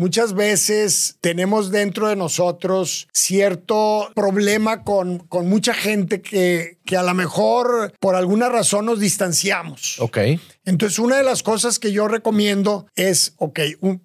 [0.00, 7.02] muchas veces tenemos dentro de nosotros cierto problema con, con mucha gente que, que a
[7.02, 10.00] lo mejor por alguna razón nos distanciamos.
[10.00, 10.18] Ok.
[10.64, 13.60] Entonces, una de las cosas que yo recomiendo es, ok,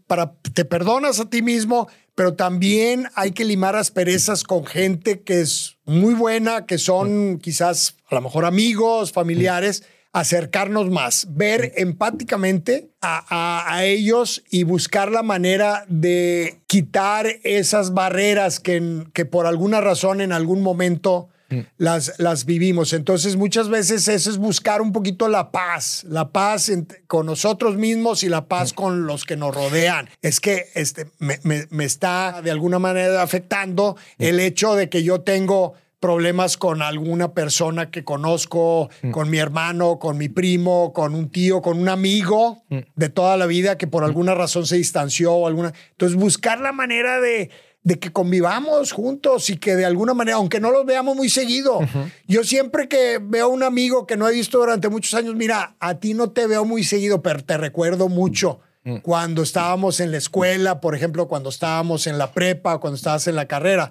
[0.05, 5.39] para te perdonas a ti mismo, pero también hay que limar asperezas con gente que
[5.39, 9.83] es muy buena, que son quizás a lo mejor amigos, familiares,
[10.15, 18.59] acercarnos más, ver empáticamente a, a, ellos y buscar la manera de quitar esas barreras
[18.59, 21.59] que, que por alguna razón en algún momento Mm.
[21.77, 22.93] las, las vivimos.
[22.93, 26.71] Entonces muchas veces eso es buscar un poquito la paz, la paz
[27.05, 28.75] con nosotros mismos y la paz mm.
[28.75, 30.09] con los que nos rodean.
[30.21, 34.23] Es que este, me, me, está de alguna manera afectando mm.
[34.23, 39.97] el hecho de que yo tengo problemas con alguna persona que conozco, con mi hermano,
[39.97, 42.61] con mi primo, con un tío, con un amigo
[42.95, 45.73] de toda la vida que por alguna razón se distanció o alguna.
[45.89, 47.49] Entonces, buscar la manera de,
[47.81, 51.79] de que convivamos juntos y que de alguna manera, aunque no los veamos muy seguido,
[52.27, 55.75] yo siempre que veo a un amigo que no he visto durante muchos años, mira,
[55.79, 58.59] a ti no te veo muy seguido, pero te recuerdo mucho.
[58.83, 58.97] Mm.
[58.97, 63.35] Cuando estábamos en la escuela, por ejemplo, cuando estábamos en la prepa, cuando estabas en
[63.35, 63.89] la carrera.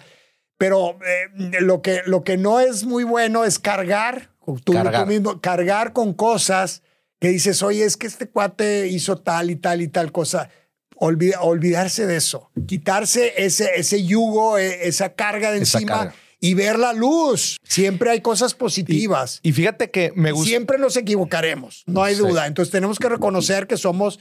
[0.58, 4.30] Pero eh, lo, que, lo que no es muy bueno es cargar,
[4.64, 5.06] tú, cargar.
[5.06, 6.83] mismo, cargar con cosas
[7.20, 10.50] que dices, oye, es que este cuate hizo tal y tal y tal cosa
[10.97, 16.14] olvidarse de eso, quitarse ese, ese yugo, e, esa carga de encima.
[16.41, 17.56] Y ver la luz.
[17.62, 19.41] Siempre hay cosas positivas.
[19.42, 20.50] Y, fíjate que me gusta.
[20.50, 22.47] Siempre nos equivocaremos, no hay duda.
[22.47, 24.20] Entonces tenemos que reconocer que somos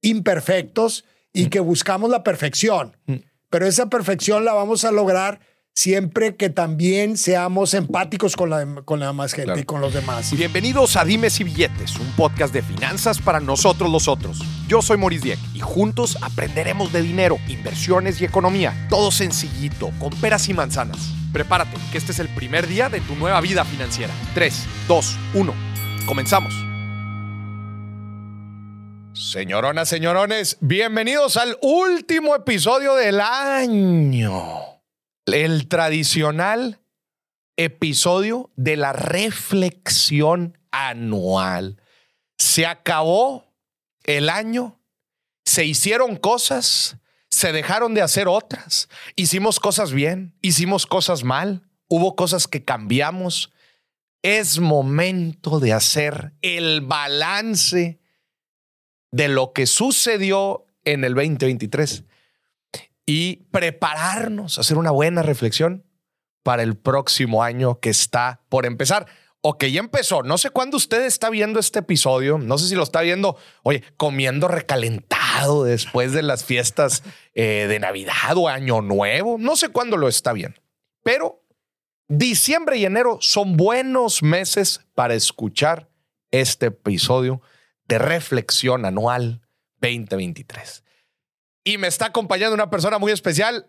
[0.00, 1.50] imperfectos y mm.
[1.50, 2.96] que buscamos la perfección.
[3.04, 3.16] Mm.
[3.50, 5.40] Pero esa perfección la vamos a lograr
[5.78, 10.32] siempre que también seamos empáticos con la, con la demás gente y con los demás.
[10.32, 14.40] Bienvenidos a Dimes y Billetes, un podcast de finanzas para nosotros los otros.
[14.66, 18.88] Yo soy Maurice Dieck y juntos aprenderemos de dinero, inversiones y economía.
[18.90, 20.98] Todo sencillito, con peras y manzanas.
[21.32, 24.12] Prepárate, que este es el primer día de tu nueva vida financiera.
[24.34, 25.54] 3, 2, 1.
[26.06, 26.54] Comenzamos.
[29.12, 34.77] Señoronas, señorones, bienvenidos al último episodio del año
[35.34, 36.80] el tradicional
[37.56, 41.82] episodio de la reflexión anual.
[42.38, 43.52] Se acabó
[44.04, 44.80] el año,
[45.44, 46.98] se hicieron cosas,
[47.30, 53.52] se dejaron de hacer otras, hicimos cosas bien, hicimos cosas mal, hubo cosas que cambiamos.
[54.22, 58.00] Es momento de hacer el balance
[59.10, 62.04] de lo que sucedió en el 2023
[63.08, 65.86] y prepararnos, hacer una buena reflexión
[66.42, 69.06] para el próximo año que está por empezar
[69.40, 70.22] o que ya empezó.
[70.22, 72.36] No sé cuándo usted está viendo este episodio.
[72.36, 77.02] No sé si lo está viendo, oye, comiendo recalentado después de las fiestas
[77.32, 79.38] eh, de Navidad o Año Nuevo.
[79.38, 80.60] No sé cuándo lo está viendo,
[81.02, 81.42] pero
[82.08, 85.88] diciembre y enero son buenos meses para escuchar
[86.30, 87.40] este episodio
[87.86, 89.40] de reflexión anual
[89.80, 90.84] 2023
[91.68, 93.66] y me está acompañando una persona muy especial,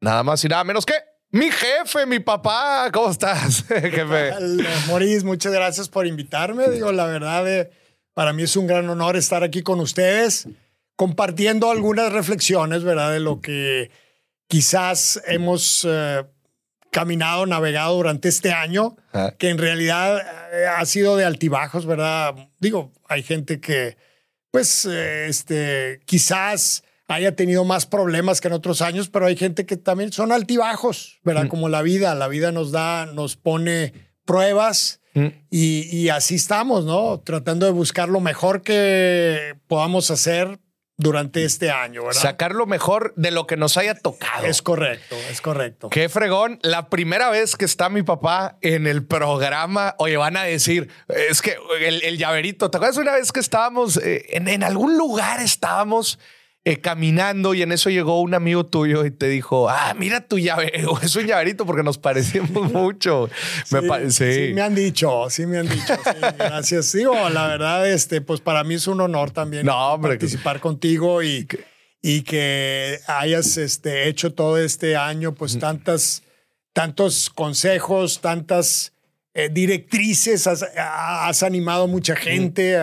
[0.00, 0.94] nada más y nada menos que
[1.30, 2.90] mi jefe, mi papá.
[2.92, 4.32] ¿Cómo estás, jefe?
[4.86, 6.68] Moris, muchas gracias por invitarme.
[6.70, 7.72] Digo, la verdad, eh,
[8.12, 10.46] para mí es un gran honor estar aquí con ustedes,
[10.94, 13.10] compartiendo algunas reflexiones, ¿verdad?
[13.10, 13.90] De lo que
[14.46, 16.24] quizás hemos eh,
[16.92, 18.96] caminado, navegado durante este año,
[19.38, 22.36] que en realidad eh, ha sido de altibajos, ¿verdad?
[22.60, 23.96] Digo, hay gente que,
[24.52, 29.76] pues, este, quizás haya tenido más problemas que en otros años, pero hay gente que
[29.76, 31.44] también son altibajos, ¿verdad?
[31.44, 31.48] Mm.
[31.48, 33.92] Como la vida, la vida nos da, nos pone
[34.24, 35.26] pruebas mm.
[35.50, 37.20] y, así estamos, ¿no?
[37.20, 40.58] Tratando de buscar lo mejor que podamos hacer
[40.96, 42.20] durante este año, ¿verdad?
[42.20, 44.46] Sacar lo mejor de lo que nos haya tocado.
[44.46, 45.88] Es correcto, es correcto.
[45.90, 46.60] Qué fregón.
[46.62, 51.42] La primera vez que está mi papá en el programa, oye, van a decir, es
[51.42, 56.18] que el, llaverito, ¿te acuerdas una vez que estábamos eh, en, en algún lugar estábamos?
[56.66, 60.38] Eh, caminando y en eso llegó un amigo tuyo y te dijo, ah, mira tu
[60.38, 60.72] llave,
[61.02, 63.28] es un llaverito porque nos parecemos mucho.
[63.70, 64.52] me sí.
[64.54, 65.94] me han dicho, sí me han dicho.
[66.38, 66.90] gracias.
[66.92, 71.46] Digo, la verdad, este, pues para mí es un honor también participar contigo y,
[72.00, 76.22] y que hayas este, hecho todo este año, pues tantas,
[76.72, 78.93] tantos consejos, tantas
[79.34, 82.78] eh, directrices, has, animado a mucha gente.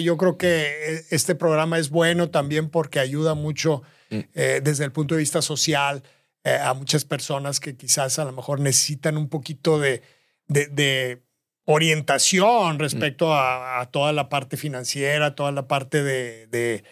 [0.00, 4.18] yo creo que eh, este programa es bueno también porque ayuda mucho mm.
[4.34, 6.02] eh, desde el punto de vista social
[6.46, 10.02] a muchas personas que quizás a lo mejor necesitan un poquito de,
[10.46, 11.22] de,
[11.64, 16.84] orientación respecto a, toda la parte financiera, toda la parte de,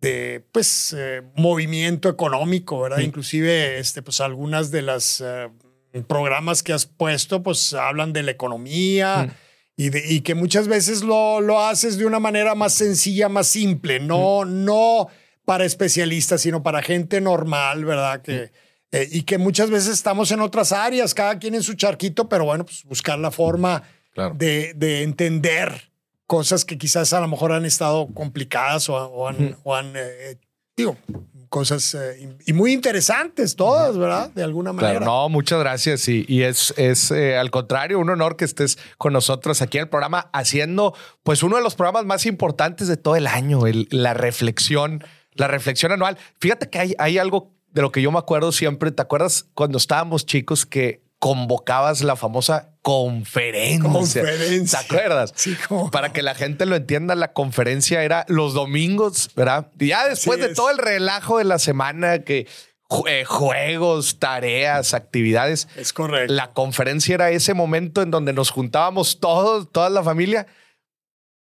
[0.00, 3.00] de pues eh, movimiento económico, ¿verdad?
[3.00, 5.48] Inclusive este, pues algunas de las eh,
[6.06, 9.34] programas que has puesto pues hablan de la economía
[9.76, 13.46] y, de- y que muchas veces lo, lo haces de una manera más sencilla, más
[13.46, 15.08] simple, no, no
[15.44, 18.22] para especialistas, sino para gente normal, ¿verdad?
[18.22, 18.52] Que,
[18.92, 22.44] eh, y que muchas veces estamos en otras áreas, cada quien en su charquito, pero
[22.44, 23.82] bueno, pues buscar la forma
[24.12, 24.34] Claro.
[24.36, 25.90] de, de entender
[26.26, 30.36] cosas que quizás a lo mejor han estado complicadas o, o han, o han, eh,
[30.76, 30.96] digo,
[31.50, 34.30] cosas eh, y muy interesantes todas, ¿verdad?
[34.30, 34.98] De alguna manera.
[35.00, 36.08] Claro, no, muchas gracias.
[36.08, 39.82] Y, y es, es eh, al contrario, un honor que estés con nosotros aquí en
[39.82, 43.88] el programa haciendo pues uno de los programas más importantes de todo el año, el-
[43.90, 45.04] la reflexión,
[45.34, 46.16] la reflexión anual.
[46.38, 48.90] Fíjate que hay, hay algo de lo que yo me acuerdo siempre.
[48.92, 53.90] ¿Te acuerdas cuando estábamos chicos que convocabas la famosa conferencia?
[53.90, 54.78] Conferencia.
[54.80, 55.32] ¿Te acuerdas?
[55.36, 59.70] Sí, cómo Para que la gente lo entienda, la conferencia era los domingos, ¿verdad?
[59.78, 60.56] Y ya después Así de es.
[60.56, 62.46] todo el relajo de la semana, que
[63.06, 66.32] eh, juegos, tareas, actividades, Es correcto.
[66.34, 70.46] la conferencia era ese momento en donde nos juntábamos todos, toda la familia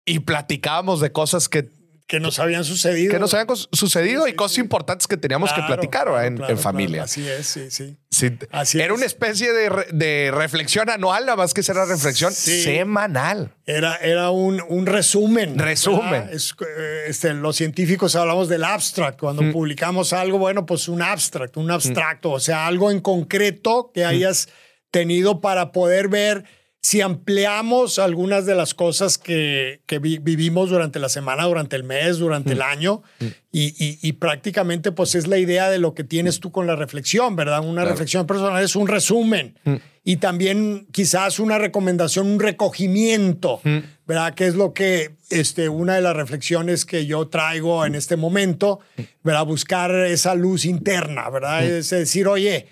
[0.06, 1.70] y platicábamos de cosas que,
[2.08, 3.12] que nos habían sucedido.
[3.14, 4.62] que nos habían sucedido Sí, y cosas sí.
[4.62, 6.58] importantes que teníamos que platicar claro, en, claro, en claro.
[6.58, 7.04] familia.
[7.04, 7.98] Así es, sí, sí.
[8.52, 8.98] Así era es.
[8.98, 13.54] una especie de, re- de reflexión anual, nada más que será reflexión semanal.
[13.66, 15.60] Era, era un, un resumen.
[15.60, 16.30] Resumen.
[17.08, 19.20] este, los científicos hablamos del abstract.
[19.20, 19.52] Cuando Mm.
[19.52, 23.94] publicamos algo, bueno, pues un abstract, un abstracto, o sea, algo en concreto Mm.
[23.94, 24.48] que hayas
[24.92, 26.46] tenido para poder ver
[26.82, 31.84] si ampliamos algunas de las cosas que, que vi- vivimos durante la semana, durante el
[31.84, 32.54] mes, durante Mm.
[32.54, 33.04] el año.
[33.52, 36.76] Y, y- y prácticamente, pues es la idea de lo que tienes tú con la
[36.76, 37.60] reflexión, ¿verdad?
[37.62, 37.90] Una Claro.
[37.90, 39.58] reflexión personal es un resumen.
[40.06, 43.60] Y también quizás una recomendación, un recogimiento,
[44.06, 44.34] ¿verdad?
[44.36, 48.80] Que es lo que este, una de las reflexiones que yo traigo en este momento,
[49.24, 49.46] ¿verdad?
[49.46, 51.66] Buscar esa luz interna, ¿verdad?
[51.66, 52.68] Es decir, oye,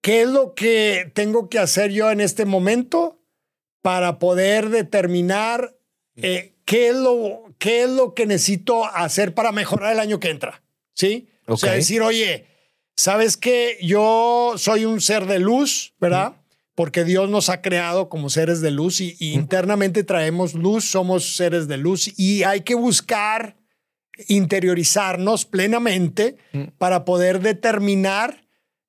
[0.00, 3.20] ¿qué es lo que tengo que hacer yo en este momento
[3.84, 5.76] para poder determinar
[6.16, 10.30] eh, qué, es lo, qué es lo que necesito hacer para mejorar el año que
[10.30, 10.62] entra?
[10.94, 11.28] ¿Sí?
[11.46, 12.46] O sea, decir, oye,
[12.96, 13.76] ¿sabes qué?
[13.82, 16.32] Yo soy un ser de luz, ¿verdad?
[16.74, 21.36] Porque Dios nos ha creado como seres de luz y, y internamente traemos luz, somos
[21.36, 23.54] seres de luz y hay que buscar
[24.28, 26.38] interiorizarnos plenamente
[26.78, 28.43] para poder determinar,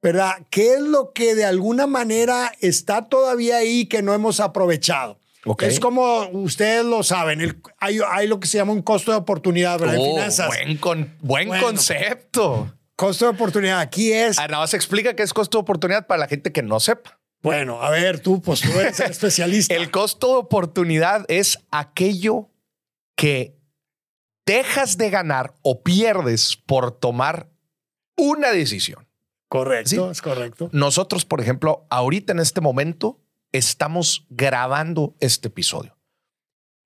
[0.05, 0.33] ¿verdad?
[0.51, 5.19] ¿Qué es lo que de alguna manera está todavía ahí que no hemos aprovechado?
[5.45, 5.63] Ok.
[5.63, 9.17] Es como ustedes lo saben, el- hay, hay lo que se llama un costo de
[9.17, 9.97] oportunidad, ¿verdad?
[9.99, 10.47] Oh, finanzas.
[10.47, 11.63] buen con- buen Bueno.
[11.65, 12.71] concepto.
[12.95, 13.79] Costo de oportunidad.
[13.79, 14.37] Aquí es.
[14.37, 17.19] Ah, nada más explica qué es costo de oportunidad para la gente que no sepa.
[17.41, 19.73] Bueno, a ver, tú, pues tú eres el especialista.
[19.73, 22.49] El costo de oportunidad es aquello
[23.17, 23.57] que
[24.45, 27.49] dejas de ganar o pierdes por tomar
[28.17, 29.04] una decisión.
[29.47, 29.97] Correcto, Sí.
[30.11, 30.69] es correcto.
[30.71, 33.19] Nosotros, por ejemplo, ahorita en este momento
[33.51, 35.95] estamos grabando este episodio.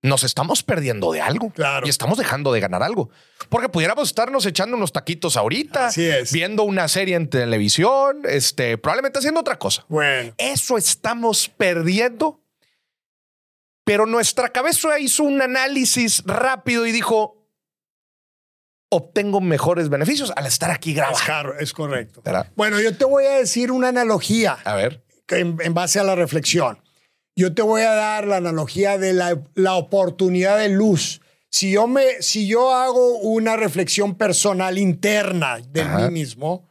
[0.02, 1.86] Nos estamos perdiendo de algo Claro.
[1.86, 3.10] y estamos dejando de ganar algo.
[3.50, 6.32] Porque pudiéramos estarnos echando unos taquitos ahorita, Así es.
[6.32, 9.84] viendo una serie en televisión, este, probablemente haciendo otra cosa.
[9.88, 12.40] Bueno, Eso estamos perdiendo.
[13.84, 17.39] Pero nuestra cabeza hizo un análisis rápido y dijo,
[18.90, 21.20] obtengo mejores beneficios al estar aquí es, grabando.
[21.26, 22.20] caro, es correcto.
[22.24, 22.46] ¿Verdad?
[22.56, 25.02] Bueno, yo te voy a decir una analogía A ver.
[25.28, 26.78] en, en base a la reflexión.
[27.36, 31.20] Yo te voy a dar la analogía de la, la oportunidad de luz.
[31.48, 35.98] Si yo, me, si yo hago una reflexión personal interna de Ajá.
[36.08, 36.68] mí mismo,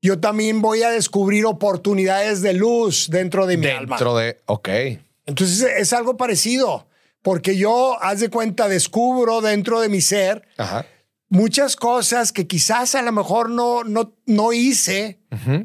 [0.00, 3.96] yo también voy a descubrir oportunidades de luz dentro de mi alma.
[3.96, 4.68] Dentro de, ok.
[5.26, 6.86] Entonces es algo parecido,
[7.22, 10.86] porque yo, haz de cuenta, descubro dentro de mi ser Ajá.
[11.32, 15.18] Muchas cosas que quizás a lo mejor no, no, no hice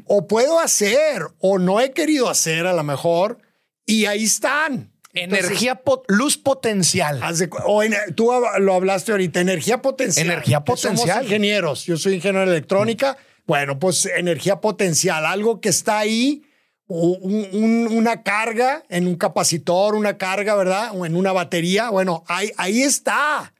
[0.06, 3.38] o puedo hacer o no he querido hacer a lo mejor
[3.86, 4.90] y ahí están.
[5.14, 7.20] Entonces, Energía, pot- luz potencial.
[7.66, 10.26] o en- tú lo hablaste ahorita, energía potencial.
[10.26, 11.24] Energía que somos potencial.
[11.24, 13.16] ingenieros, yo soy ingeniero de electrónica.
[13.46, 16.42] Bueno, pues energía potencial, algo que está ahí,
[16.86, 20.92] u- un- un- una carga en un capacitor, una carga, ¿verdad?
[20.94, 21.90] O en una batería.
[21.90, 23.52] Bueno, ahí, ahí está.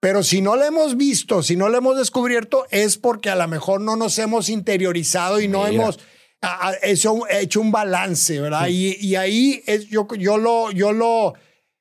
[0.00, 3.46] Pero si no lo hemos visto, si no lo hemos descubierto, es porque a lo
[3.48, 5.70] mejor no nos hemos interiorizado y no Mira.
[5.82, 5.98] hemos
[6.40, 8.68] a- a- hecho, hecho un balance, ¿verdad?
[8.68, 11.34] Y, y ahí es, yo, yo lo, yo lo,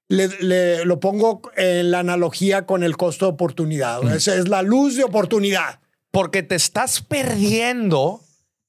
[0.10, 4.04] le, le- lo pongo en la analogía con el costo de oportunidad.
[4.14, 5.80] Esa es la luz de oportunidad.
[6.12, 8.22] Porque te estás perdiendo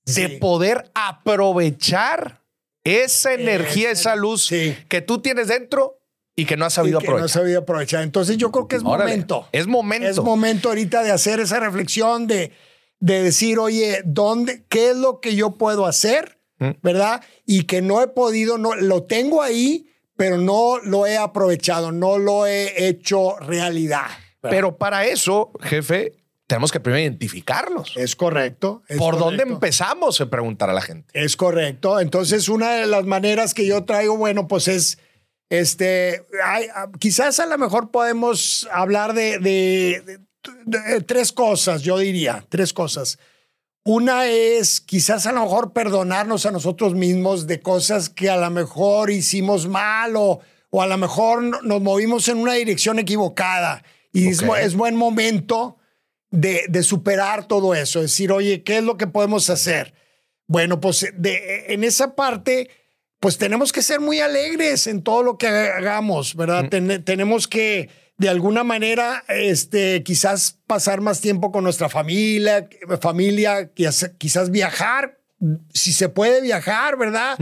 [0.05, 2.43] de poder aprovechar
[2.85, 4.49] esa energía, esa luz
[4.89, 6.00] que tú tienes dentro
[6.41, 7.41] Y que no ha sabido y que no ha aprovechar.
[7.43, 8.03] sabido aprovechar.
[8.03, 9.49] Entonces yo creo que es Órale, momento.
[9.53, 10.09] es momento.
[10.09, 12.53] Es momento ahorita de hacer esa reflexión de,
[12.99, 16.39] de decir, oye, ¿dónde, qué es lo que yo puedo hacer?
[16.59, 16.71] Mm.
[16.83, 17.23] ¿Verdad?
[17.47, 22.19] Y que no he podido, no, lo tengo ahí, pero no lo he aprovechado, no
[22.19, 24.07] lo he hecho realidad.
[24.43, 24.57] ¿verdad?
[24.57, 26.13] Pero para eso, jefe,
[26.47, 27.97] tenemos que primero identificarlos.
[27.97, 28.83] es correcto.
[28.89, 30.17] es ¿Por dónde empezamos?
[30.17, 31.09] Se preguntar a la gente.
[31.15, 32.01] Es correcto.
[32.01, 34.99] Entonces, una de las maneras que yo traigo, bueno, pues es,
[35.51, 40.03] este, hay- ah, quizás a lo mejor podemos hablar de, de-
[40.65, 43.19] de- de tres cosas, yo diría, tres cosas.
[43.85, 48.51] Una es quizás a lo mejor perdonarnos a nosotros mismos de cosas que a lo
[48.51, 50.41] mejor hicimos mal o,
[50.71, 53.83] o a lo mejor no- nos movimos en una dirección equivocada.
[54.13, 55.77] Y es buen momento
[56.31, 59.95] de, de superar todo eso, decir, oye, ¿qué es lo que podemos hacer?
[60.47, 62.71] Bueno, pues de, en esa parte,
[63.21, 66.69] pues tenemos que ser muy alegres en todo lo que hagamos, ¿verdad?
[66.71, 72.69] Ten- tenemos que, de alguna manera, este, quizás pasar más tiempo con nuestra familia,
[73.01, 75.19] familia, quizás, quizás viajar,
[75.73, 77.39] si se puede viajar, ¿verdad?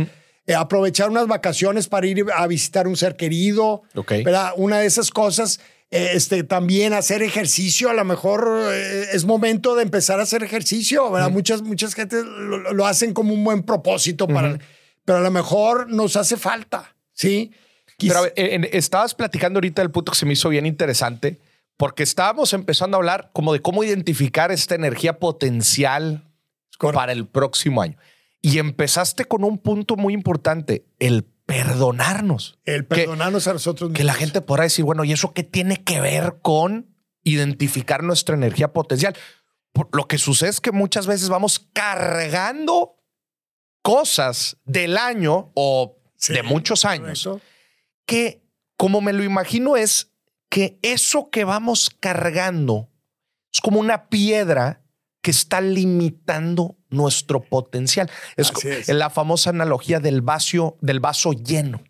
[0.46, 4.12] Eh, aprovechar unas vacaciones para ir a visitar un ser querido, Ok.
[4.24, 4.52] ¿verdad?
[4.56, 9.74] Una de esas cosas, eh, este, también hacer ejercicio, a lo mejor eh, es momento
[9.76, 11.30] de empezar a hacer ejercicio, ¿verdad?
[11.30, 14.58] Muchas, muchas gentes lo, lo hacen como un buen propósito para,
[15.08, 17.50] pero a lo mejor nos hace falta, ¿sí?
[17.98, 21.38] Pero a ver, en- estabas platicando ahorita del punto que se me hizo bien interesante,
[21.78, 26.24] porque estábamos empezando a hablar como de cómo identificar esta energía potencial
[26.76, 26.98] Correcto.
[26.98, 27.96] para el próximo año.
[28.42, 32.58] Y empezaste con un punto muy importante, el perdonarnos.
[32.66, 34.20] el que- perdonarnos a nosotros Que la mismos.
[34.20, 39.16] gente podrá decir, bueno, ¿y eso qué tiene que ver con identificar nuestra energía potencial?
[39.72, 42.96] Por- Lo que sucede es que muchas veces vamos cargando
[43.82, 47.46] cosas del año o Sí, de muchos años correcto.
[48.04, 48.42] que,
[48.76, 50.10] como me lo imagino, es
[50.50, 52.88] que eso que vamos cargando
[53.52, 54.82] es como una piedra
[55.22, 58.10] que está limitando nuestro potencial.
[58.36, 58.88] Es, es.
[58.88, 61.82] la famosa analogía del vaso, del vaso lleno.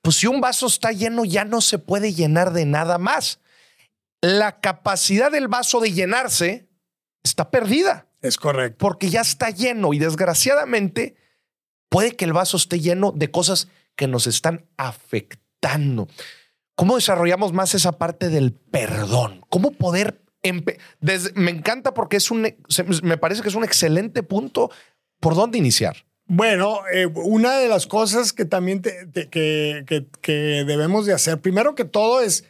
[0.00, 3.40] Pues si un vaso está lleno, ya no se puede llenar de nada más.
[4.22, 6.68] La capacidad del vaso de llenarse
[7.22, 8.78] está perdida Es correcto.
[8.78, 11.16] porque ya está lleno y desgraciadamente
[11.88, 16.08] puede que el vaso esté lleno de cosas que nos están afectando.
[16.74, 19.44] ¿Cómo desarrollamos más esa parte del perdón?
[19.48, 20.20] ¿Cómo poder...
[21.00, 24.70] desde- me encanta porque es un, se- me parece que es un excelente punto
[25.20, 26.04] por dónde iniciar.
[26.26, 29.84] Bueno, eh, una de las cosas que también que,
[30.20, 32.44] que- debemos de hacer, primero que todo es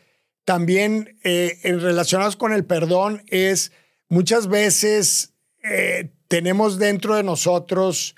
[0.44, 3.72] también eh, relacionados con el perdón, es
[4.08, 8.14] muchas veces eh, tenemos dentro de nosotros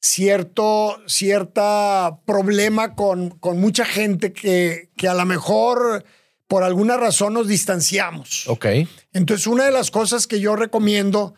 [0.00, 6.04] cierto cierta problema con, con mucha gente que, que a lo mejor
[6.46, 8.48] por alguna razón nos distanciamos.
[8.48, 8.66] Ok.
[9.12, 11.34] Entonces, una de las cosas que yo recomiendo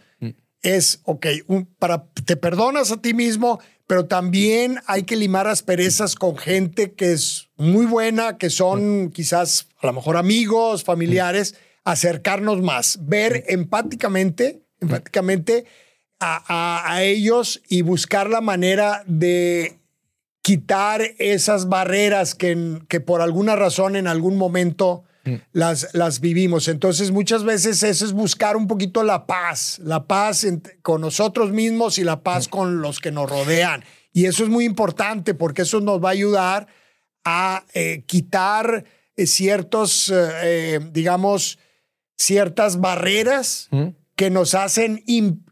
[0.63, 6.15] es, ok, un- para, te perdonas a ti mismo, pero también hay que limar asperezas
[6.15, 12.61] con gente que es muy buena, que son quizás a lo mejor amigos, familiares, acercarnos
[12.61, 15.65] más, ver empáticamente, empáticamente
[16.21, 19.79] a, a- a ellos y buscar la manera de
[20.43, 25.05] quitar esas barreras que, que por alguna razón en algún momento
[25.53, 26.67] las, las vivimos.
[26.69, 30.47] Entonces muchas veces eso es buscar un poquito la paz, la paz
[30.83, 33.85] con nosotros mismos y la paz con los que nos rodean.
[34.13, 36.67] Y eso es muy importante porque eso nos va a ayudar
[37.25, 38.85] a eh, quitar
[39.17, 41.59] eh, ciertos, eh, digamos,
[42.17, 43.69] ciertas barreras
[44.21, 45.03] que nos hacen,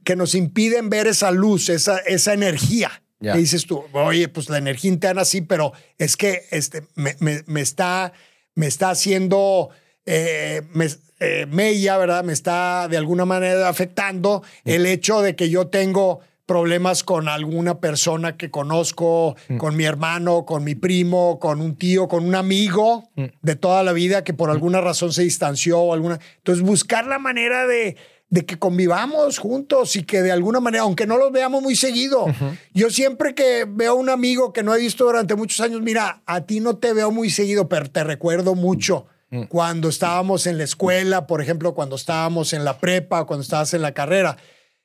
[0.04, 2.90] que nos impiden ver esa luz, esa, esa energía.
[3.32, 7.42] Que dices tú, oye, pues la energía interna sí, pero es que este, me, me-
[7.46, 8.12] me está,
[8.54, 9.70] me está haciendo
[10.04, 10.88] eh, me-
[11.20, 12.24] eh, mella, ¿verdad?
[12.24, 17.80] Me está de alguna manera afectando el hecho de que yo tengo problemas con alguna
[17.80, 23.08] persona que conozco, con mi hermano, con mi primo, con un tío, con un amigo
[23.40, 26.18] de toda la vida que por alguna razón se distanció o alguna.
[26.36, 27.96] Entonces, buscar la manera de,
[28.30, 32.26] de que convivamos juntos y que de alguna manera, aunque no los veamos muy seguido,
[32.74, 36.22] yo siempre que veo a un amigo que no he visto durante muchos años, mira,
[36.26, 39.06] a ti no te veo muy seguido, pero te recuerdo mucho.
[39.48, 43.82] Cuando estábamos en la escuela, por ejemplo, cuando estábamos en la prepa, cuando estabas en
[43.82, 44.38] la carrera.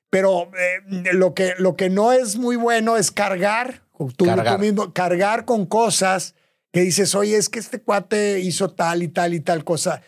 [0.09, 3.83] Pero eh, lo, que, lo que no es muy bueno es cargar,
[4.17, 4.57] tú, Cargar.
[4.57, 6.35] tú mismo, cargar con cosas
[6.73, 10.01] que dices, oye, es que este cuate hizo tal y tal y tal cosa.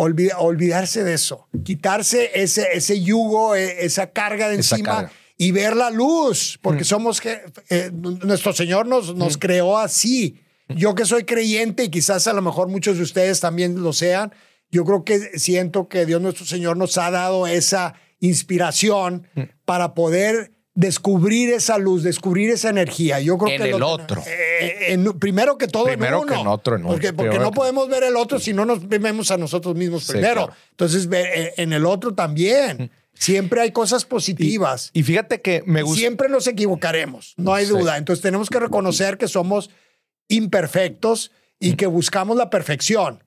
[0.00, 5.12] Olvida- olvidarse de eso, quitarse ese, ese yugo, eh, esa carga de Esa encima carga.
[5.36, 10.40] y ver la luz, porque somos que eh, nuestro Señor nos, nos creó así.
[10.68, 14.32] yo que soy creyente y quizás a lo mejor muchos de ustedes también lo sean,
[14.70, 19.42] yo creo que siento que Dios nuestro Señor nos ha dado esa inspiración Mm.
[19.64, 23.18] para poder descubrir esa luz, descubrir esa energía.
[23.18, 24.22] Yo creo En que el lo que- otro.
[24.24, 26.40] eh, en- primero que todo Primero en que uno.
[26.42, 27.16] en otro, en porque otro.
[27.16, 30.12] porque no que- podemos ver el otro si no nos vemos a nosotros mismos Sí,
[30.12, 30.46] primero.
[30.46, 30.52] claro.
[30.70, 32.90] Entonces, eh, en el otro también.
[33.12, 34.90] Siempre hay cosas positivas.
[34.92, 35.98] Y fíjate que me gusta.
[35.98, 37.72] Siempre nos equivocaremos, no hay Sí.
[37.72, 37.96] duda.
[37.96, 39.70] Entonces tenemos que reconocer que somos
[40.28, 43.24] imperfectos y que buscamos la perfección.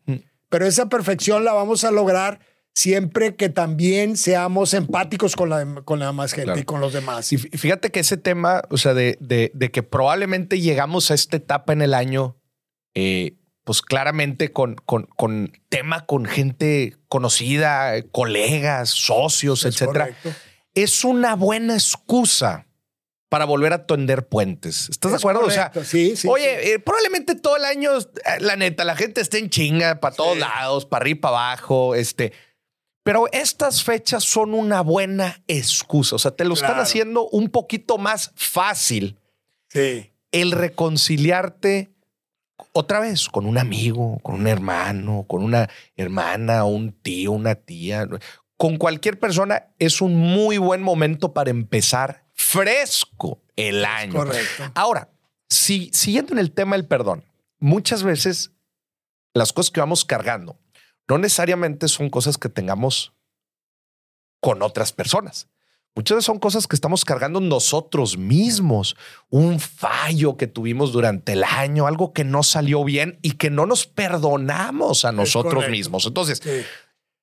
[0.48, 2.40] Pero esa perfección la vamos a lograr
[2.74, 6.60] siempre que también seamos empáticos con la, con la demás gente Claro.
[6.60, 7.32] y con los demás.
[7.34, 11.14] Y fí- fíjate que ese tema, o sea, de, de- de que probablemente llegamos a
[11.14, 12.38] esta etapa en el año,
[12.96, 20.30] eh, pues claramente con, con, con tema con gente conocida, colegas, socios, Es etcétera, correcto.
[20.74, 22.68] es una buena excusa
[23.30, 24.90] para volver a tender puentes.
[24.90, 25.42] ¿Estás de acuerdo?
[25.42, 28.04] O sea, sí, sí, oye, eh, probablemente todo el año, eh,
[28.40, 32.34] la neta, la gente esté en chinga para todos lados, para arriba, para abajo, este.
[33.04, 36.16] Pero estas fechas son una buena excusa.
[36.16, 39.18] O sea, te lo están haciendo un poquito más fácil
[39.70, 40.12] Sí.
[40.32, 41.92] el reconciliarte
[42.74, 48.08] otra vez con un amigo, con un hermano, con una hermana, un tío, una tía,
[48.58, 49.68] con cualquier persona.
[49.80, 54.14] Es un muy buen momento para empezar fresco el año.
[54.14, 54.72] correcto.
[54.76, 55.10] Ahora,
[55.50, 57.24] si, siguiendo en el tema del perdón,
[57.60, 58.52] muchas veces
[59.34, 60.58] las cosas que vamos cargando
[61.12, 63.12] no necesariamente son cosas que tengamos
[64.40, 65.50] con otras personas.
[65.94, 68.96] Muchas veces son cosas que estamos cargando nosotros mismos,
[69.30, 73.66] un fallo que tuvimos durante el año, algo que no salió bien y que no
[73.66, 76.06] nos perdonamos a nosotros mismos.
[76.06, 76.62] Entonces, Sí.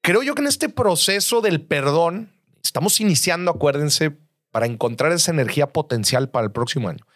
[0.03, 2.31] creo yo que en este proceso del perdón
[2.63, 4.19] estamos iniciando, acuérdense,
[4.51, 7.07] para encontrar esa energía potencial para el próximo año.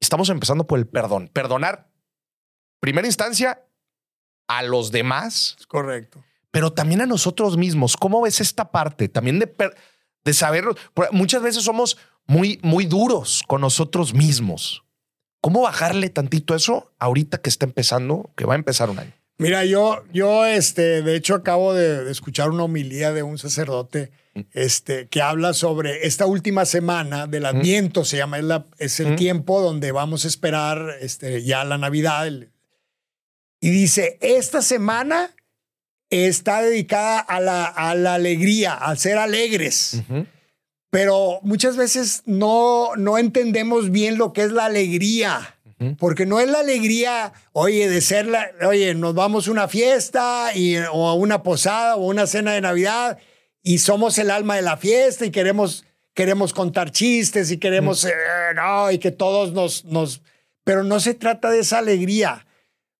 [0.00, 1.30] Estamos empezando por el perdón.
[1.32, 1.88] Perdonar,
[2.80, 3.63] primera instancia,
[4.48, 6.22] a los demás, Es correcto.
[6.50, 7.96] pero también a nosotros mismos.
[7.96, 9.08] ¿Cómo ves esta parte?
[9.08, 9.52] También de,
[10.24, 10.64] de saber,
[11.12, 11.96] muchas veces somos
[12.26, 14.82] muy, muy duros con nosotros mismos.
[15.40, 19.12] ¿Cómo bajarle tantito eso ahorita que está empezando, que va a empezar un año?
[19.36, 24.12] Mira, yo, yo, este, de hecho, acabo de, de escuchar una homilía de un sacerdote,
[24.52, 29.12] este, que habla sobre esta última semana del Adviento, se llama, es, la- es el
[29.12, 29.16] Mm.
[29.16, 32.26] tiempo donde vamos a esperar, este, ya la Navidad.
[32.28, 32.52] el-
[33.64, 35.34] y dice, esta semana
[36.10, 40.02] está dedicada a la, a la alegría, a ser alegres.
[40.90, 45.56] Pero muchas veces no, no entendemos bien lo que es la alegría.
[45.98, 50.50] Porque no es la alegría, oye, de ser la, oye, nos vamos a una fiesta
[50.54, 53.16] y, o a una posada o una cena de Navidad
[53.62, 58.12] y somos el alma de la fiesta y queremos, queremos contar chistes y queremos, eh,
[58.56, 60.20] no, y que todos nos, nos,
[60.64, 62.46] pero no se trata de esa alegría.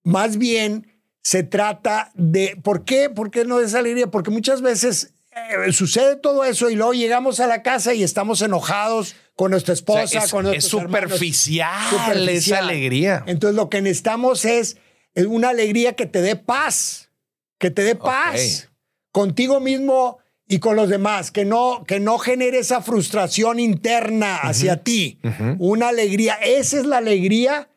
[0.04, 0.86] Más bien
[1.22, 3.10] se trata de, ¿por qué?
[3.10, 4.06] ¿Por qué no esa alegría?
[4.06, 8.40] Porque muchas veces eh, sucede todo eso y luego llegamos a la casa y estamos
[8.42, 11.10] enojados con nuestra esposa, O sea, es, con es nuestros hermanos.
[11.10, 12.28] superficial, Superficial.
[12.36, 13.24] esa alegría.
[13.26, 14.76] Entonces lo que necesitamos es
[15.14, 17.10] es una alegría que te dé paz,
[17.58, 18.68] que te dé paz
[19.12, 24.82] contigo mismo y con los demás, que no, que no genere esa frustración interna hacia
[24.82, 25.18] ti.
[25.58, 27.68] Una alegría, esa es la alegría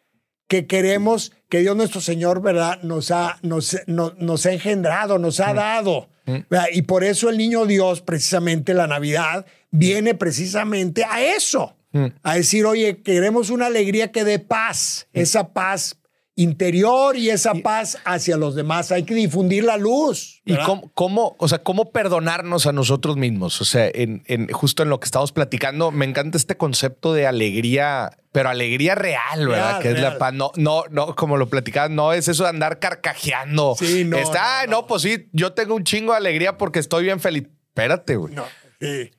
[0.48, 2.82] que queremos que Dios nuestro Señor, ¿verdad?
[2.84, 6.10] Nos ha, nos, no- nos ha engendrado, nos ha dado.
[6.26, 6.66] ¿verdad?
[6.74, 11.74] Y por eso el niño Dios, precisamente la Navidad, viene precisamente a eso.
[12.22, 15.98] A decir, oye, queremos una alegría que dé paz, esa paz
[16.36, 18.92] interior y esa paz hacia los demás.
[18.92, 20.42] Hay que difundir la luz.
[20.46, 23.60] ¿Y cómo, cómo, o sea, cómo perdonarnos a nosotros mismos?
[23.62, 27.26] O sea, en, en- justo en lo que estamos platicando, me encanta este concepto de
[27.26, 29.70] alegría, pero alegría real, ¿verdad?
[29.70, 30.32] Real, que es la paz.
[30.32, 33.76] No, no, no, como lo platicaba, no es eso de andar carcajeando.
[33.80, 36.78] Sí, no, Está, no, "Ay, no, pues sí, yo tengo un chingo de alegría porque
[36.78, 37.48] estoy bien feliz.
[37.70, 38.36] Espérate, güey.
[38.36, 38.46] No,
[38.80, 39.10] sí.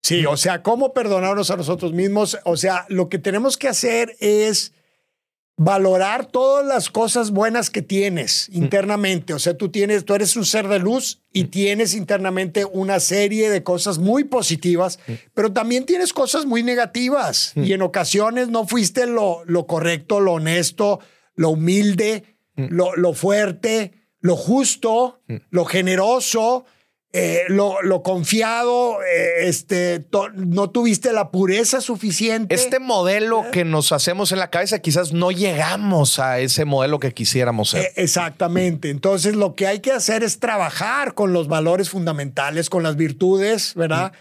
[0.00, 2.38] Sí, o sea, ¿cómo perdonarnos a nosotros mismos?
[2.44, 4.72] O sea, lo que tenemos que hacer es
[5.56, 9.32] valorar todas las cosas buenas que tienes internamente.
[9.32, 13.48] O sea, tú tienes, tú eres un ser de luz y tienes internamente una serie
[13.48, 14.98] de cosas muy positivas,
[15.32, 17.52] pero también tienes cosas muy negativas.
[17.56, 21.00] Y en ocasiones no fuiste lo, lo correcto, lo honesto,
[21.34, 26.66] lo humilde, lo, lo fuerte, lo justo, lo generoso.
[27.18, 32.54] Eh, lo, lo confiado, eh, este, to- no tuviste la pureza suficiente.
[32.54, 37.12] Este modelo que nos hacemos en la cabeza, quizás no llegamos a ese modelo que
[37.14, 37.82] quisiéramos ser.
[37.86, 38.90] Eh, exactamente.
[38.90, 43.74] Entonces, lo que hay que hacer es trabajar con los valores fundamentales, con las virtudes,
[43.74, 44.12] ¿verdad?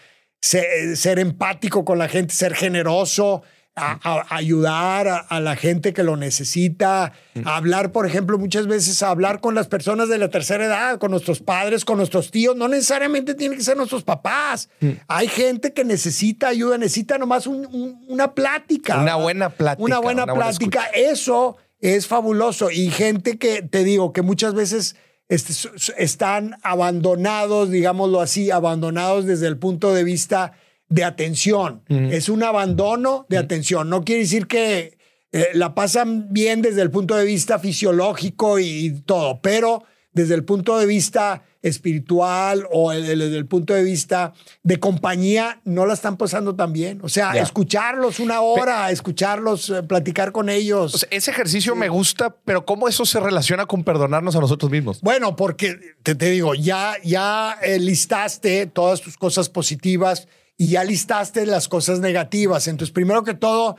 [0.42, 3.42] Se- ser empático con la gente, ser generoso,
[3.76, 7.12] a, ayudar a, la gente que lo necesita,
[7.44, 10.98] a hablar, por ejemplo, muchas veces a hablar con las personas de la tercera edad,
[10.98, 14.70] con nuestros padres, con nuestros tíos, no necesariamente tienen que ser nuestros papás.
[15.08, 19.02] Hay gente que necesita ayuda, necesita nomás una plática.
[19.02, 19.84] Una buena plática.
[19.84, 20.86] Una buena plática.
[20.94, 22.72] Eso es fabuloso.
[22.72, 24.96] Y gente que, te digo, que muchas veces
[25.28, 25.54] este,
[25.98, 30.54] están abandonados, digámoslo así, abandonados desde el punto de vista
[30.90, 31.84] de atención.
[31.88, 33.90] Es un abandono de atención.
[33.90, 34.98] No quiere decir que
[35.32, 40.46] eh, la pasan bien desde el punto de vista fisiológico y, todo, pero desde el
[40.46, 46.16] punto de vista espiritual o desde el punto de vista de compañía, no la están
[46.16, 47.00] pasando tan bien.
[47.04, 51.06] O sea, escucharlos una hora, escucharlos, eh, platicar con ellos.
[51.10, 55.02] ese ejercicio me gusta, pero ¿cómo eso se relaciona con perdonarnos a nosotros mismos?
[55.02, 60.84] Bueno, porque te, te digo, ya, ya eh, listaste todas tus cosas positivas y ya
[60.84, 62.68] listaste las cosas negativas.
[62.68, 63.76] Entonces, primero que todo,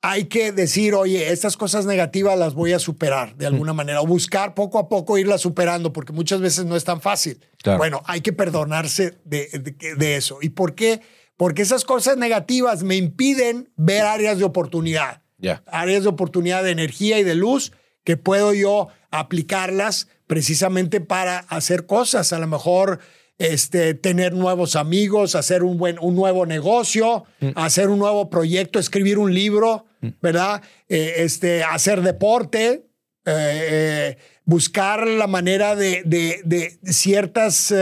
[0.00, 4.06] hay que decir, oye, estas cosas negativas las voy a superar de alguna manera o
[4.06, 7.40] buscar poco a poco irlas superando, porque muchas veces no es tan fácil.
[7.76, 9.48] Bueno, hay que perdonarse de,
[9.96, 10.38] de, eso.
[10.40, 11.00] ¿Y por qué?
[11.36, 15.22] Porque esas cosas negativas me impiden ver áreas de oportunidad,
[15.66, 17.72] áreas de oportunidad de energía y de luz
[18.04, 22.32] que puedo yo aplicarlas precisamente para hacer cosas.
[22.32, 23.00] A lo mejor
[23.38, 27.50] este, tener nuevos amigos, hacer un, buen, un nuevo negocio, mm.
[27.54, 30.08] hacer un nuevo proyecto, escribir un libro, mm.
[30.20, 30.62] ¿verdad?
[30.88, 32.84] Eh, este, hacer deporte,
[33.24, 37.72] eh, eh, buscar la manera de, de, ciertas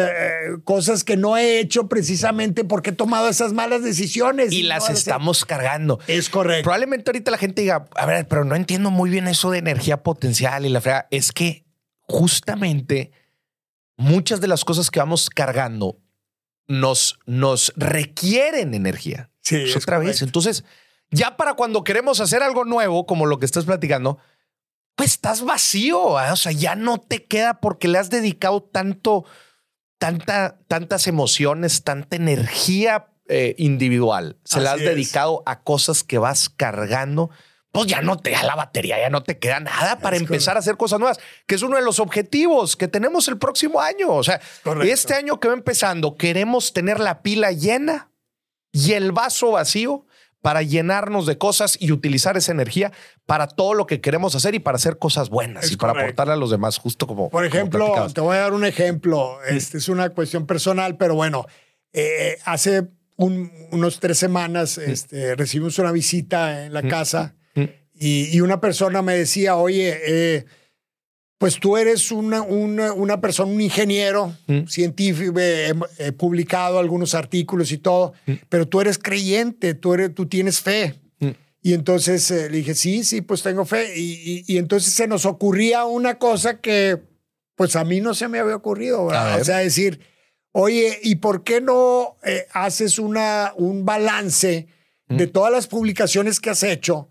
[0.65, 4.53] cosas que no he hecho precisamente porque he tomado esas malas decisiones.
[4.53, 6.01] Y, las estamos cargando.
[6.09, 6.65] Es correcto.
[6.65, 10.03] Probablemente ahorita la gente diga, a ver, pero no entiendo muy bien eso de energía
[10.03, 11.07] potencial y la frega.
[11.13, 11.65] Es que
[12.03, 13.13] justamente
[13.97, 15.99] muchas de las cosas que vamos cargando
[16.69, 19.31] nos, nos requieren energía.
[19.41, 20.23] Sí, es otra vez.
[20.23, 20.65] Entonces,
[21.11, 24.19] ya para cuando queremos hacer algo nuevo, como lo que estás platicando,
[24.97, 26.21] pues estás vacío.
[26.21, 26.33] ¿eh?
[26.33, 29.25] O sea, ya no te queda porque le has dedicado tanto,
[29.99, 34.39] tanta, tantas emociones, tanta energía eh, individual.
[34.45, 37.31] Se la has dedicado a cosas que vas cargando
[37.77, 40.61] pues ya no te da la batería, ya no te queda nada para empezar a
[40.61, 44.09] hacer cosas nuevas, que es uno de los objetivos que tenemos el próximo año.
[44.09, 44.41] O sea,
[44.83, 48.11] este año que va empezando, queremos tener la pila llena
[48.73, 50.07] y el vaso vacío
[50.41, 52.93] para llenarnos de cosas y utilizar esa energía
[53.27, 56.37] para todo lo que queremos hacer y para hacer cosas buenas y para aportarle a
[56.37, 57.29] los demás, justo como.
[57.29, 59.39] Por ejemplo, te voy a dar un ejemplo.
[59.47, 61.47] Este es una cuestión personal, pero bueno,
[61.93, 67.36] eh, hace unos tres semanas este, recibimos una visita en la casa
[67.99, 70.45] y, una persona me decía, oye, eh,
[71.39, 74.67] pues tú eres una, una, persona, un ingeniero mm.
[74.67, 78.33] científico, he, publicado algunos artículos y todo, mm.
[78.49, 80.95] pero tú eres creyente, tú, eres, tú tienes fe.
[81.19, 81.31] Mm.
[81.63, 83.99] Y entonces eh, le dije, sí, sí, pues tengo fe.
[83.99, 87.03] Y, entonces se nos ocurría una cosa que
[87.55, 89.05] pues a mí no se me había ocurrido.
[89.05, 90.01] O sea, decir,
[90.53, 94.69] oye, ¿y por qué no eh, haces una, un balance
[95.09, 97.09] de todas las publicaciones que has hecho?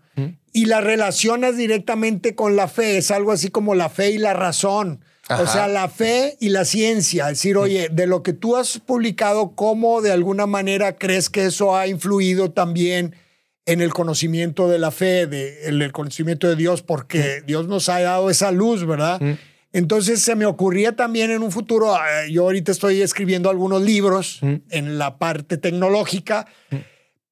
[0.56, 2.96] Y la relacionas directamente con la fe.
[2.96, 5.04] Es algo así como la fe y la razón.
[5.28, 7.24] O sea, la fe y la ciencia.
[7.24, 11.44] Es decir, oye, de lo que tú has publicado, ¿cómo de alguna manera crees que
[11.44, 13.14] eso ha influido también
[13.66, 16.80] en el conocimiento de la fe, de, en el conocimiento de Dios?
[16.80, 19.20] Porque Dios nos ha dado esa luz, ¿verdad?
[19.74, 24.40] Entonces se me ocurría también en un futuro, eh, yo ahorita estoy escribiendo algunos libros
[24.40, 26.46] en la parte tecnológica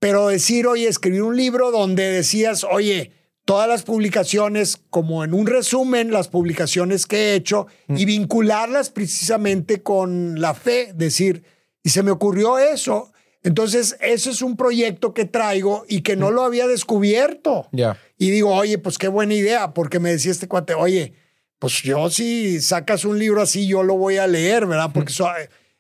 [0.05, 3.12] pero decir, oye, escribir un libro donde decías, oye,
[3.47, 9.83] todas las publicaciones, como en un resumen, las publicaciones que he hecho y vincularlas precisamente
[9.83, 11.45] con la fe, decir,
[11.83, 13.14] y se me ocurrió eso.
[13.43, 17.71] Entonces, eso es un proyecto que traigo y que no lo había descubierto.
[17.73, 17.99] Ya.
[18.19, 21.14] Y digo, oye, pues qué buena idea, porque me decía este cuate, oye,
[21.59, 24.90] pues yo si sacas un libro así, yo lo voy a leer, ¿verdad?
[24.93, 25.14] Porque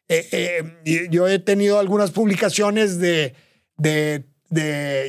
[0.08, 3.34] eh, eh, yo he tenido algunas publicaciones de
[3.76, 4.24] de,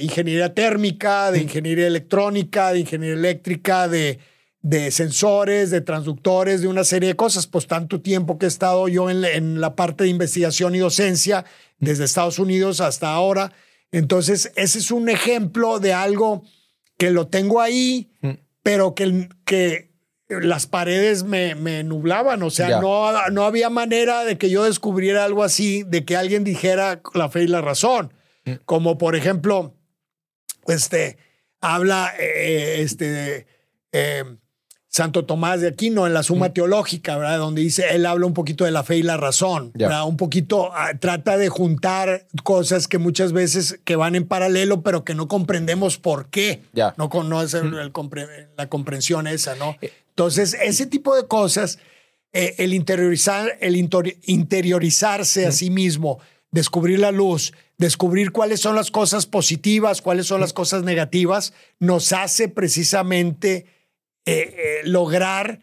[0.01, 4.19] ingeniería térmica, de ingeniería electrónica, de ingeniería eléctrica, de,
[4.61, 7.47] de sensores, de transductores, de una serie de cosas.
[7.47, 11.45] Pues tanto tiempo que he estado yo en, la parte de investigación y docencia,
[11.79, 13.53] desde Estados Unidos hasta ahora.
[13.91, 16.43] Entonces, ese es un ejemplo de algo
[16.97, 18.09] que lo tengo ahí,
[18.63, 19.91] pero que, que
[20.27, 22.41] las paredes me, me nublaban.
[22.43, 26.43] O sea, no, no había manera de que yo descubriera algo así, de que alguien
[26.43, 28.13] dijera la fe y la razón.
[28.65, 29.73] Como por ejemplo,
[30.67, 31.17] este,
[31.61, 33.47] habla, eh, este,
[33.91, 34.23] eh,
[34.87, 37.37] Santo Tomás de Aquino en la Suma Teológica, ¿verdad?
[37.39, 39.71] Donde dice, él habla un poquito de la fe y la razón.
[39.87, 40.07] ¿verdad?
[40.07, 45.03] Un poquito ah, trata de juntar cosas que muchas veces que van en paralelo, pero
[45.03, 46.61] que no comprendemos por qué.
[46.71, 46.93] Ya.
[46.97, 49.75] No, con- no es el- compre- la comprensión esa, ¿no?
[50.09, 51.77] Entonces, ese tipo de cosas,
[52.31, 56.19] eh, el interiorizar, el interiorizarse a sí mismo,
[56.55, 62.13] descubrir la luz, descubrir cuáles son las cosas positivas, cuáles son las cosas negativas, nos
[62.13, 63.65] hace precisamente
[64.25, 65.59] eh, eh, lograr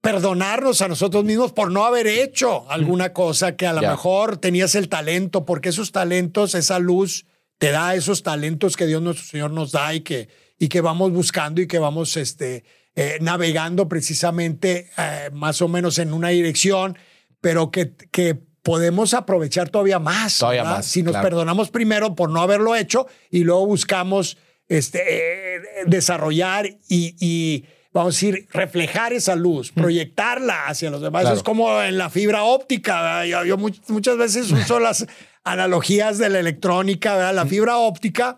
[0.00, 4.76] perdonarnos a nosotros mismos por no haber hecho alguna cosa que a lo mejor tenías
[4.76, 7.26] el talento, porque esos talentos, esa luz,
[7.58, 10.28] te da esos talentos que Dios nuestro Señor nos da y que,
[10.60, 12.62] y que vamos buscando y que vamos este,
[12.94, 14.90] eh, navegando precisamente
[15.32, 16.96] más o menos en una dirección,
[17.40, 20.38] pero que, que podemos aprovechar todavía más.
[20.38, 20.76] Todavía ¿verdad?
[20.78, 21.28] más, Si nos claro.
[21.28, 28.14] perdonamos primero por no haberlo hecho y luego buscamos este, eh, desarrollar y, y, vamos
[28.14, 31.22] a decir, reflejar esa luz, proyectarla hacia los demás.
[31.22, 31.36] Claro.
[31.36, 33.24] Es como en la fibra óptica.
[33.24, 35.06] Yo, yo much- muchas veces uso las
[35.44, 37.34] analogías de la electrónica, ¿verdad?
[37.36, 38.36] La fibra óptica,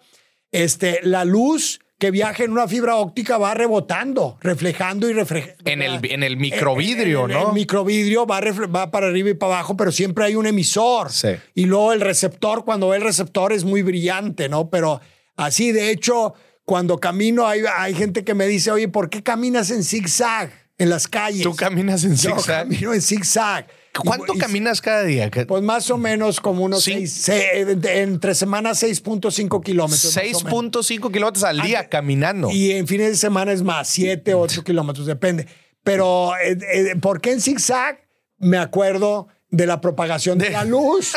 [0.53, 5.57] este, la luz que viaja en una fibra óptica va rebotando, reflejando y reflejando.
[5.65, 7.49] En el, en el microvidrio, En- en- ¿no?
[7.49, 11.11] El microvidrio va, va para arriba y para abajo, pero siempre hay un emisor.
[11.11, 11.31] Sí.
[11.55, 14.71] Y luego el receptor, cuando ve el receptor es muy brillante, ¿no?
[14.71, 15.01] Pero
[15.37, 16.35] así, de hecho,
[16.65, 20.91] cuando camino hay, hay gente que me dice, oye, ¿por qué caminas en zigzag en
[20.91, 21.43] las calles?
[21.43, 22.63] Tú caminas en Yo zigzag.
[22.69, 23.67] camino en zigzag.
[23.97, 25.31] ¿Cuánto Y- caminas cada día?
[25.47, 27.07] Pues más o menos como unos Sí.
[27.07, 30.05] seis, entre semanas 6.5 kilómetros.
[30.05, 30.43] más o menos.
[30.43, 32.51] 6.5 kilómetros al día caminando.
[32.51, 35.47] Y en fines de semana es más, 7, 8 kilómetros, depende.
[35.83, 37.99] Pero, eh, eh, ¿por qué en zigzag?
[38.39, 41.15] Me acuerdo de la propagación de la luz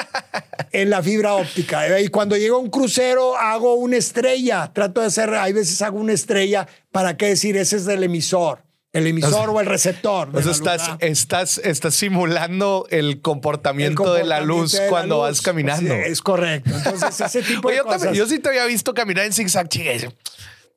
[0.72, 2.00] en la fibra óptica.
[2.00, 4.72] Y cuando llega un crucero, hago una estrella.
[4.74, 6.68] Trato de hacer, hay veces hago una estrella.
[6.92, 7.58] ¿Para qué decir?
[7.58, 8.64] Ese es del emisor.
[8.94, 10.30] El emisor o, el receptor.
[10.34, 14.90] O sea, estás, estás, estás simulando el El comportamiento, de la luz comportamiento de la
[14.90, 15.24] cuando luz.
[15.30, 15.94] vas caminando.
[15.94, 16.72] Sí, es correcto.
[16.76, 18.18] Entonces, ese tipo Oye, de yo, también- cosas.
[18.18, 19.92] yo sí te había visto caminar en zigzag, chica.
[19.92, 20.10] y dice,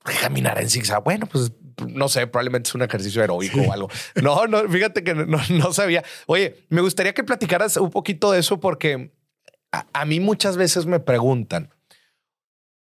[0.03, 1.03] ¿por qué Caminar en zigzag.
[1.03, 1.51] Bueno, pues
[1.89, 3.91] no sé, probablemente es un ejercicio heroico o algo.
[4.23, 6.05] No, no, fíjate que no, no sabía.
[6.27, 9.13] Oye, me gustaría que platicaras un poquito de eso porque
[9.73, 11.75] a, a mí muchas veces me preguntan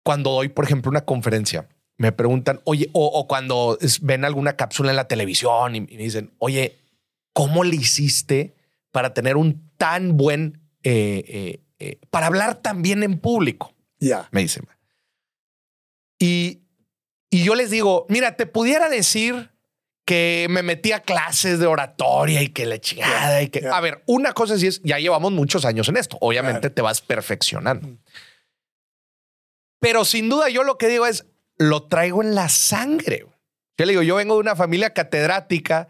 [0.04, 1.68] cuando doy, por ejemplo, una conferencia,
[1.98, 5.96] me preguntan, oye, o, o cuando es- ven alguna cápsula en la televisión y, y
[5.96, 6.78] me dicen, oye,
[7.32, 8.54] ¿cómo le hiciste
[8.90, 13.74] para tener un tan buen, eh, eh, eh, para hablar tan bien en público?
[13.98, 14.28] Ya.
[14.30, 14.66] Me dicen.
[16.18, 16.62] Y,
[17.30, 19.50] y yo les digo, mira, te pudiera decir
[20.06, 23.66] que me metí a clases de oratoria y que la chingada y que...
[23.66, 26.16] A ver, una cosa sí es, ya llevamos muchos años en esto.
[26.20, 26.74] Obviamente Claro.
[26.74, 27.88] te vas perfeccionando.
[29.80, 31.26] Pero sin duda yo lo que digo es,
[31.58, 33.26] lo traigo en la sangre.
[33.78, 35.88] Yo le digo, yo vengo de una familia catedrática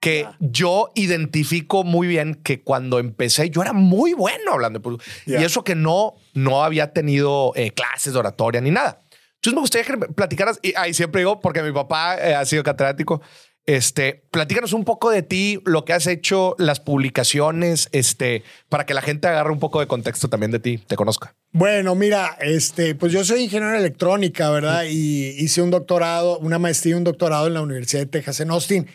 [0.00, 5.04] que yo identifico muy bien que cuando empecé yo era muy bueno hablando público.
[5.26, 5.40] Ya.
[5.40, 9.00] Y eso que no, no había tenido eh, clases de oratoria ni nada.
[9.36, 12.64] Entonces me gustaría que platicaras, y ahí siempre digo, porque mi papá eh, ha sido
[12.64, 13.22] catedrático,
[13.66, 18.94] este, platícanos un poco de ti, lo que has hecho, las publicaciones, este, para que
[18.94, 21.36] la gente agarre un poco de contexto también de ti, te conozca.
[21.52, 24.84] Bueno, mira, este, pues yo soy ingeniero en electrónica, ¿verdad?
[24.88, 28.50] Y hice un doctorado, una maestría y un doctorado en la Universidad de Texas en
[28.50, 28.86] Austin.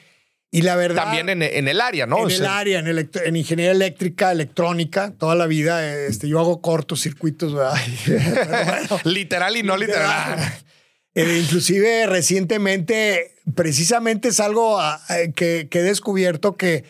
[0.52, 1.04] Y la verdad.
[1.06, 2.20] También en, en el área, ¿no?
[2.20, 5.84] en O el área, en, electro- en ingeniería eléctrica, electrónica, toda la vida.
[6.06, 7.76] Este, yo hago cortocircuitos, ¿verdad?
[8.08, 10.38] Bueno, Literal y no literal.
[11.16, 16.84] Eh, inclusive recientemente, precisamente es algo ah, eh, que, que he descubierto que,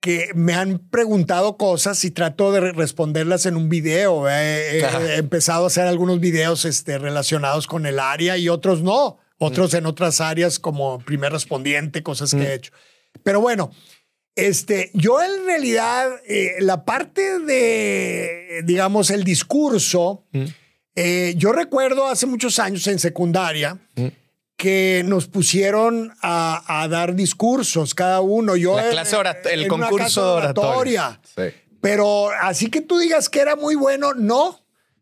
[0.00, 4.28] que me han preguntado cosas y trato de re- responderlas en un video.
[4.28, 5.00] Eh, eh, Ajá.
[5.14, 9.18] he empezado a hacer algunos videos este, relacionados con el área y otros no.
[9.42, 12.72] Otros en otras áreas como primer respondiente, cosas que he hecho.
[13.22, 13.70] Pero bueno,
[14.36, 20.26] este, yo en realidad, eh, la parte de, digamos, el discurso,
[20.94, 23.78] eh, yo recuerdo hace muchos años en secundaria
[24.60, 28.56] que nos pusieron a, a dar discursos cada uno.
[28.56, 29.16] Yo La clase
[29.50, 31.20] el en una concurso clase de oratoria.
[31.24, 31.42] Sí.
[31.80, 34.60] Pero así que tú digas que era muy bueno, no.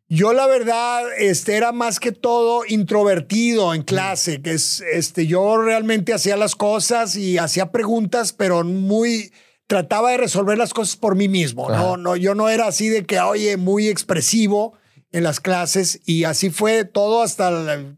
[0.08, 5.60] Yo la verdad este, era más que todo introvertido en clase, que es, este, yo
[5.60, 9.32] realmente hacía las cosas y hacía preguntas, pero muy,
[9.66, 11.68] trataba de resolver las cosas por mí mismo.
[11.68, 11.82] Ajá.
[11.82, 14.77] No, no, yo no era así de que, oye, muy expresivo
[15.12, 17.50] en las clases y así fue todo hasta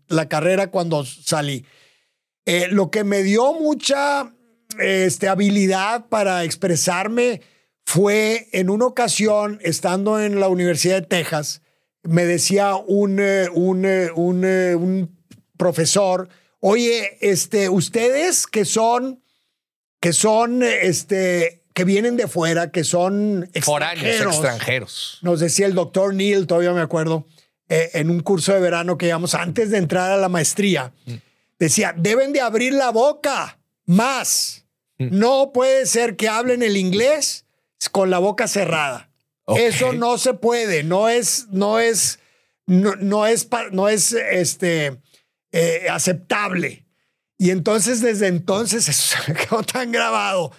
[0.09, 1.65] la, carrera cuando salí.
[2.47, 4.35] Eh, lo que me dio mucha
[4.79, 7.43] este, habilidad para expresarme
[7.85, 11.63] fue en una ocasión, estando en la Universidad de Texas,
[12.03, 15.19] me decía un, eh, un, eh, un, eh, un
[15.57, 16.29] profesor,
[16.61, 19.21] oye, este, ustedes que son
[20.01, 25.19] que son, este, que vienen de fuera, que son Foráneos, extranjeros.
[25.23, 27.27] Nos decía el doctor Neil, todavía me acuerdo,
[27.71, 30.93] eh, en un curso de verano que llevamos antes de entrar a la maestría,
[31.59, 34.67] decía, deben de abrir la boca más.
[34.99, 37.47] No puede ser que hablen el inglés
[37.93, 39.09] con la boca cerrada.
[39.47, 42.19] Eso no se puede, no es, no es,
[42.67, 44.99] no, no es, no es este,
[45.51, 46.85] eh, aceptable.
[47.39, 50.53] Y entonces, desde entonces, eso se me quedó tan grabado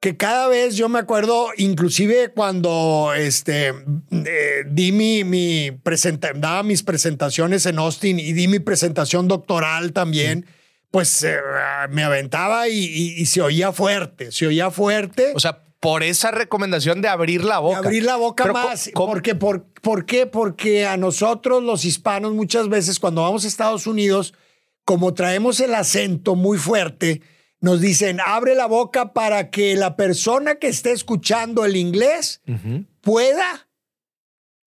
[0.00, 3.68] que cada vez yo me acuerdo, inclusive cuando este,
[4.12, 9.92] eh, di mi, mi presenta- daba mis presentaciones en Austin y di mi presentación doctoral
[9.92, 10.46] también,
[10.92, 11.36] pues eh,
[11.90, 15.32] me aventaba y, y- y se oía fuerte, se oía fuerte.
[15.34, 17.78] O sea, por esa recomendación de abrir la de boca.
[17.78, 18.90] abrir la boca Pero, más.
[18.94, 20.26] ¿cómo- Porque, por, ¿Por qué?
[20.26, 24.34] Porque a nosotros los hispanos muchas veces cuando vamos a Estados Unidos,
[24.84, 27.20] como traemos el acento muy fuerte,
[27.60, 32.40] nos dicen, abre la boca para que la persona que esté escuchando el inglés
[33.00, 33.68] pueda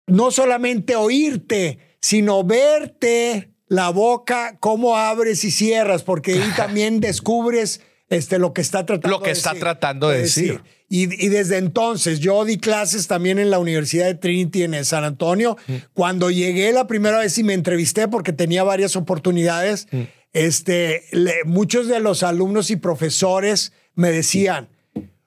[0.07, 7.81] no solamente oírte, sino verte la boca, cómo abres y cierras, porque ahí también descubres
[8.09, 10.61] este, lo que está tratando Lo que de está decir- tratando de decir.
[10.88, 15.05] Y, y desde entonces, yo di clases también en la Universidad de Trinity en San
[15.05, 15.57] Antonio.
[15.68, 15.74] Mm.
[15.94, 20.00] Cuando llegué la primera vez y me entrevisté, porque tenía varias oportunidades, Mm.
[20.33, 24.69] Este, le- muchos de los alumnos y profesores me decían,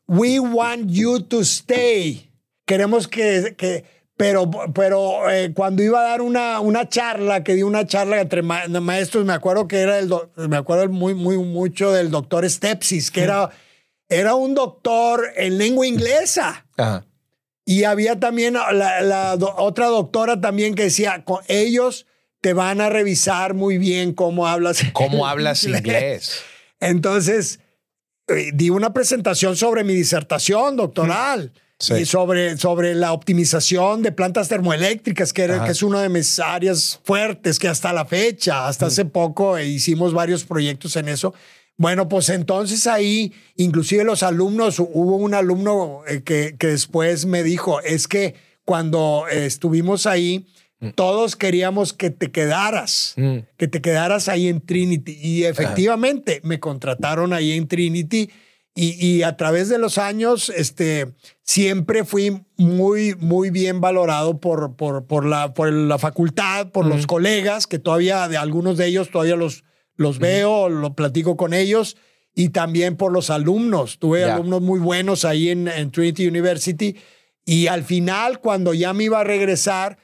[0.07, 2.29] we want you to stay.
[2.65, 3.83] Queremos que, que
[4.15, 8.41] pero, pero eh, cuando iba a dar una, una charla, que di una charla entre
[8.41, 13.11] ma- maestros, me acuerdo que era el, me acuerdo muy, muy mucho del doctor Stepsis,
[13.11, 13.49] que era,
[14.07, 16.65] era un doctor en lengua inglesa.
[16.77, 17.05] Ajá.
[17.65, 22.05] Y había también la, la do- otra doctora también que decía, "Co- ellos
[22.43, 24.83] te van a revisar muy bien cómo hablas.
[24.93, 26.41] ¿Cómo hablas inglés?
[26.81, 27.61] Entonces,
[28.27, 31.93] eh, di una presentación sobre mi disertación doctoral Sí.
[31.95, 36.39] y sobre, sobre la optimización de plantas termoeléctricas, que, era- que es una de mis
[36.39, 41.33] áreas fuertes, que hasta la fecha, hasta hace poco eh, hicimos varios proyectos en eso.
[41.77, 47.41] Bueno, pues entonces ahí, inclusive los alumnos, hubo un alumno eh, que, que después me
[47.43, 50.45] dijo, es que cuando estuvimos ahí,
[50.95, 53.37] todos queríamos que te quedaras, Mm.
[53.57, 55.17] que te quedaras ahí en Trinity.
[55.21, 58.29] Y efectivamente me contrataron ahí en Trinity
[58.75, 64.75] y, y a través de los años, este, siempre fui muy, muy bien valorado por,
[64.75, 69.11] por, por, la, por la facultad, por los colegas, que todavía de algunos de ellos
[69.11, 69.63] todavía los,
[69.95, 71.97] los veo, lo platico con ellos,
[72.33, 73.99] y también por los alumnos.
[73.99, 74.33] Tuve Ya.
[74.33, 76.95] alumnos muy buenos ahí en, en Trinity University.
[77.45, 79.99] Y al final, cuando ya me iba a regresar,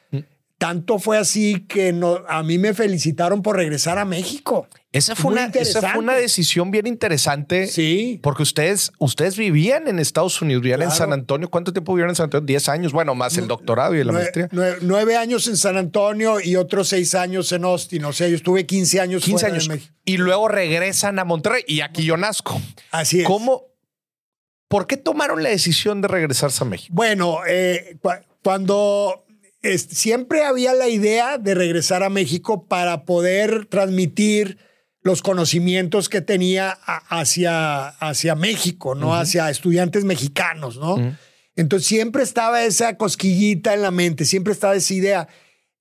[0.60, 4.68] tanto fue así que no, a mí me felicitaron por regresar a México.
[4.92, 6.00] Esa fue, una, esa fue interesante.
[6.00, 7.68] una decisión bien interesante.
[7.68, 8.20] Sí.
[8.22, 10.92] Porque ustedes, ustedes vivían en Estados Unidos, vivían en.
[10.92, 11.50] San Antonio.
[11.50, 12.46] ¿Cuánto tiempo vivieron en San Antonio?
[12.46, 12.92] Diez años.
[12.92, 14.50] Bueno, más el doctorado y la maestría.
[14.50, 18.04] nue- nueve años en San Antonio y otros seis años en Austin.
[18.06, 19.70] O sea, yo estuve 15 años 15 fuera de años.
[19.70, 19.94] México.
[20.06, 22.60] Y luego regresan a Monterrey y aquí yo nazco.
[22.92, 23.26] Así es.
[23.28, 23.64] ¿Cómo?
[24.68, 26.94] ¿Por qué tomaron la decisión de regresarse a México?
[26.94, 29.26] Bueno, eh, cua- cuando
[29.62, 34.58] es- siempre había la idea de regresar a México para poder transmitir
[35.02, 39.16] los conocimientos que tenía a- hacia, hacia México, ¿no?
[39.16, 40.98] Hacia estudiantes mexicanos, ¿no?
[41.56, 45.28] Entonces siempre estaba esa cosquillita en la mente, siempre estaba esa idea.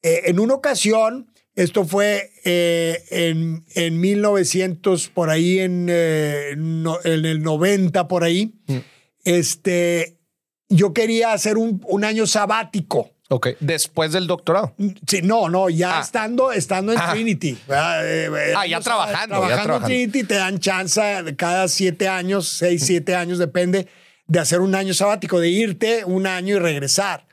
[0.03, 6.99] Eh, en una ocasión, esto fue eh, en, en 1900, por ahí, en, eh, no-
[7.05, 8.55] en el 90, por ahí,
[9.25, 10.19] este,
[10.69, 13.11] yo quería hacer un, un año sabático.
[13.31, 13.49] Ok.
[13.61, 14.73] Después del doctorado.
[15.07, 16.01] Sí, no, no, ya Ah.
[16.03, 17.11] estando, estando en Ah.
[17.12, 17.51] Trinity.
[17.69, 21.01] Eh, eh, Ah, ya trabajando, ya Trabajando en Trinity te dan chance
[21.37, 23.87] cada siete años, seis, siete años, depende,
[24.27, 27.27] de hacer un año sabático, de irte un año y regresar.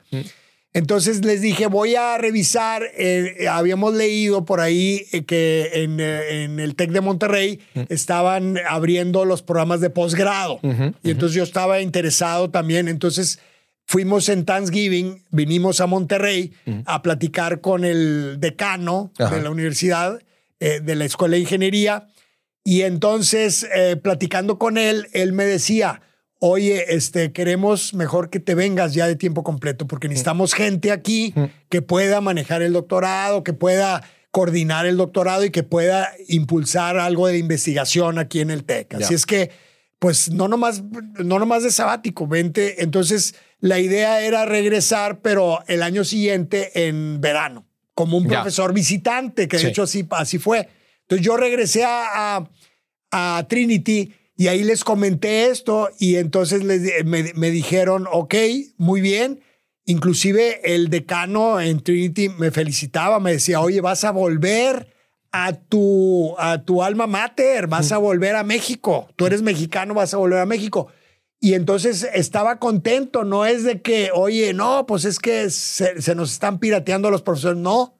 [0.72, 6.44] Entonces les dije, voy a revisar, eh, habíamos leído por ahí eh, que en, eh,
[6.44, 10.60] en el TEC de Monterrey estaban abriendo los programas de posgrado.
[11.02, 12.88] y entonces yo estaba interesado también.
[12.88, 13.38] Entonces
[13.86, 16.52] fuimos en Thanksgiving, vinimos a Monterrey
[16.84, 19.36] a platicar con el decano Ajá.
[19.36, 20.20] de la universidad,
[20.60, 22.08] eh, de la Escuela de Ingeniería.
[22.64, 26.02] Y entonces, eh, platicando con él, él me decía,
[26.40, 31.32] oye, este, queremos mejor que te vengas ya de tiempo completo, porque necesitamos gente aquí
[31.68, 37.28] que pueda manejar el doctorado, que pueda coordinar el doctorado y que pueda impulsar algo
[37.28, 38.94] de investigación aquí en el TEC.
[38.94, 39.50] Así es que,
[39.98, 40.82] pues, no nomás,
[41.24, 42.82] no nomás de sabático, vente.
[42.82, 48.42] Entonces, la idea era regresar, pero el año siguiente en verano, como un Ya.
[48.42, 49.68] profesor visitante, que de Sí.
[49.68, 50.68] hecho así, así fue.
[51.02, 52.50] Entonces yo regresé a, a-
[53.38, 58.34] a Trinity Y ahí les comenté esto y entonces les, me, me dijeron, ok,
[58.76, 59.40] muy bien.
[59.86, 64.92] Inclusive el decano en Trinity me felicitaba, me decía, oye, vas a volver
[65.44, 69.08] a tu, a tu alma mater, vas a volver a México.
[69.16, 70.88] Tú eres mexicano, vas a volver a México.
[71.40, 76.14] Y entonces estaba contento, no es de que, oye, no, pues es que se, se
[76.14, 77.92] nos están pirateando los profesores, no.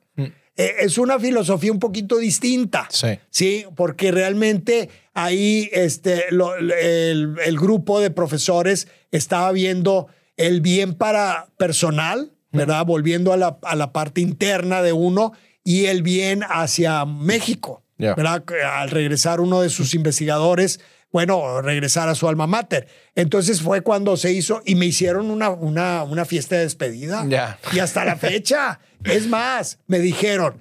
[0.59, 2.89] Eh, es una filosofía un poquito distinta.
[2.91, 3.09] Sí.
[3.29, 10.07] Sí, porque realmente ahí este, lo- el, el grupo de profesores estaba viendo
[10.39, 12.87] el bien para personal, ¿verdad?
[12.87, 15.33] Volviendo a la, a la parte interna de uno
[15.67, 17.83] y el bien hacia México.
[18.15, 18.23] Que
[18.63, 20.81] Al regresar uno de sus investigadores,
[21.13, 22.89] bueno, regresar a su alma mater.
[23.15, 27.25] Entonces fue cuando se hizo y me hicieron una, una, una fiesta de despedida.
[27.73, 28.81] Y hasta la fecha.
[29.05, 30.61] es más, me dijeron,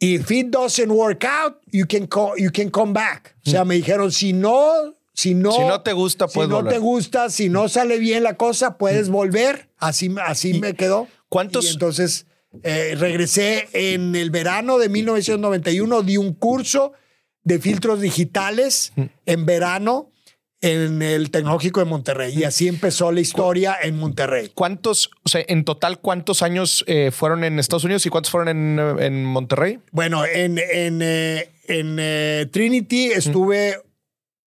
[0.00, 3.34] if it doesn't work out, you can, co- you can come back.
[3.46, 6.56] O sea, me dijeron, si no, si no, Si no te gusta, si puedes no
[6.58, 6.72] volver.
[6.74, 9.68] te gusta, si no sale bien la cosa, puedes volver.
[9.78, 11.08] Así, así me quedó.
[11.28, 12.26] cuántos- Y entonces
[12.62, 16.92] eh, regresé en el verano de 1991, di un curso
[17.42, 18.92] de filtros digitales
[19.26, 20.10] en verano
[20.60, 22.34] en el Tecnológico de Monterrey.
[22.36, 24.50] Y así empezó la historia en Monterrey.
[24.54, 28.48] ¿Cuántos, o sea, en total, cuántos años eh, fueron en Estados Unidos y cuántos fueron
[28.48, 29.78] en, en Monterrey?
[29.92, 33.76] Bueno, en, en, eh, en eh, Trinity estuve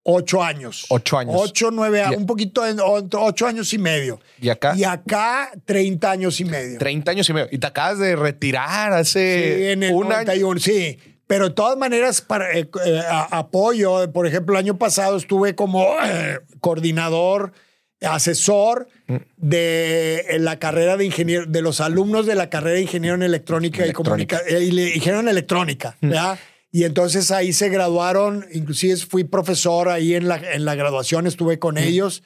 [0.03, 0.85] ocho años.
[0.89, 1.35] Ocho años.
[1.37, 2.17] Ocho, nueve, Ya.
[2.17, 4.19] un poquito, o- ocho años y medio.
[4.41, 4.73] ¿Y acá?
[4.75, 6.79] Y acá, 30 años y medio.
[6.79, 7.47] 30 años y medio.
[7.51, 10.25] Y te acabas de retirar hace Sí, en el un año.
[10.25, 10.97] 91, sí.
[11.27, 14.11] Pero de todas maneras, para, eh, eh, apoyo.
[14.11, 17.53] Por ejemplo, el año pasado estuve como eh, coordinador,
[18.01, 19.15] asesor Mm.
[19.37, 23.83] de la carrera de ingeniero, de los alumnos de la carrera de ingeniero en electrónica,
[23.83, 24.37] Electrónica.
[24.37, 24.39] Mm.
[24.39, 24.87] y comunicación.
[24.95, 26.39] ingeniero en electrónica, ¿verdad?
[26.71, 31.59] Y entonces ahí se graduaron, inclusive fui profesor ahí en la, en la graduación, estuve
[31.59, 31.79] con Mm.
[31.79, 32.23] ellos.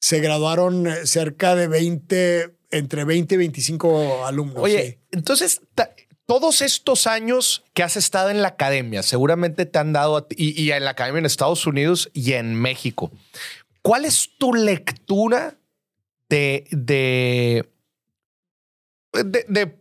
[0.00, 4.58] Se graduaron eh, cerca de 20, entre 20 y 25 alumnos.
[4.62, 4.98] Oye, sí.
[5.10, 5.60] entonces,
[6.26, 10.36] todos estos años que has estado en la academia, seguramente te han dado, a ti-
[10.38, 13.10] y, y en la academia en Estados Unidos y en México.
[13.82, 15.56] ¿Cuál es tu lectura
[16.28, 17.68] de, de,
[19.12, 19.78] de, de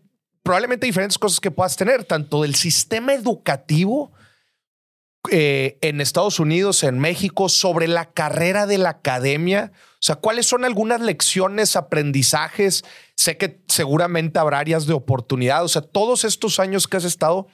[0.47, 4.13] probablemente diferentes cosas que puedas tener, tanto del sistema educativo
[5.29, 9.73] eh, en Estados Unidos, en México, sobre la carrera de la academia?
[9.95, 12.85] O sea, ¿cuáles son algunas lecciones, aprendizajes?
[13.17, 15.65] Sé que seguramente habrá áreas de oportunidad.
[15.65, 17.47] O sea, todos estos años que has estado,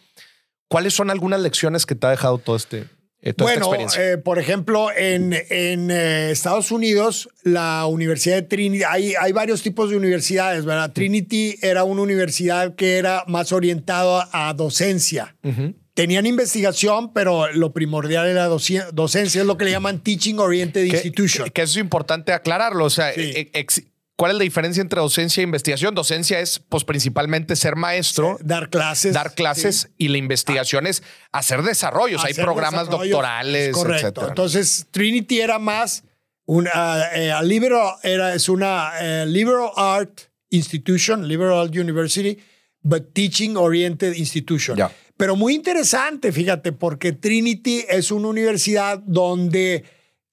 [0.67, 2.87] ¿cuáles son algunas lecciones que te ha dejado todo este,
[3.23, 4.13] eh, toda esta Bueno, experiencia?
[4.13, 9.61] eh, por ejemplo, en, en eh, Estados Unidos, la Universidad de Trinity, hay, hay varios
[9.63, 10.91] tipos de universidades, ¿verdad?
[10.93, 15.35] Trinity era una universidad que era más orientada a docencia.
[15.93, 20.95] Tenían investigación, pero lo primordial era docencia, es lo que le llaman Teaching Oriented que,
[20.95, 21.45] Institution.
[21.45, 22.85] que- que eso es importante aclararlo.
[22.85, 23.49] O sea, Sí.
[23.53, 23.83] ex-
[24.15, 25.95] ¿cuál es la diferencia entre docencia e investigación?
[25.95, 28.37] Docencia es, pues, principalmente ser maestro.
[28.41, 29.13] dar clases.
[29.13, 29.87] dar clases sí.
[29.97, 32.23] y la investigación es hacer desarrollos.
[32.23, 34.07] Hay programas desarrollos, doctorales, es correcto.
[34.07, 34.27] etcétera.
[34.27, 36.03] Entonces, Trinity era más
[36.45, 42.37] una eh, a liberal, era, es una eh, liberal art institution, liberal university,
[42.81, 44.77] but teaching oriented institution.
[45.17, 49.83] Pero muy interesante, fíjate, porque Trinity es una universidad donde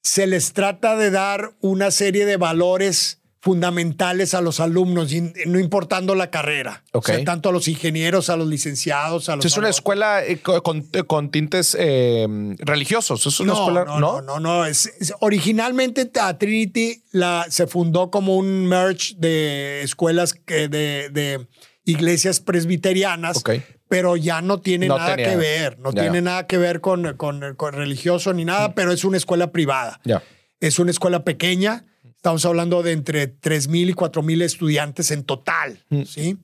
[0.02, 5.10] se les trata de dar una serie de valores fundamentales a los alumnos,
[5.46, 6.84] no importando la carrera.
[6.92, 7.08] Ok.
[7.08, 9.44] O sea, tanto a los ingenieros, a los licenciados, a los...
[9.46, 12.26] es una escuela eh, co- con, con tintes eh,
[12.58, 13.26] religiosos.
[13.26, 13.84] Es una no, escuela.
[13.86, 14.66] no, no, no, no.
[14.66, 21.08] Es, es- originalmente a Trinity la, se fundó como un merge de escuelas que de,
[21.10, 21.46] de
[21.84, 23.50] iglesias presbiterianas, Ok.
[23.88, 26.22] pero ya no tiene No nada tenía- que ver, no Ya, tiene ya.
[26.22, 29.98] nada que ver con, con, con religioso ni nada, pero es una escuela privada.
[30.04, 30.22] Ya.
[30.60, 31.86] Es una escuela pequeña.
[32.20, 35.82] Estamos hablando de entre 3 mil y 4 mil estudiantes en total.
[35.88, 36.02] Mm.
[36.02, 36.36] ¿sí?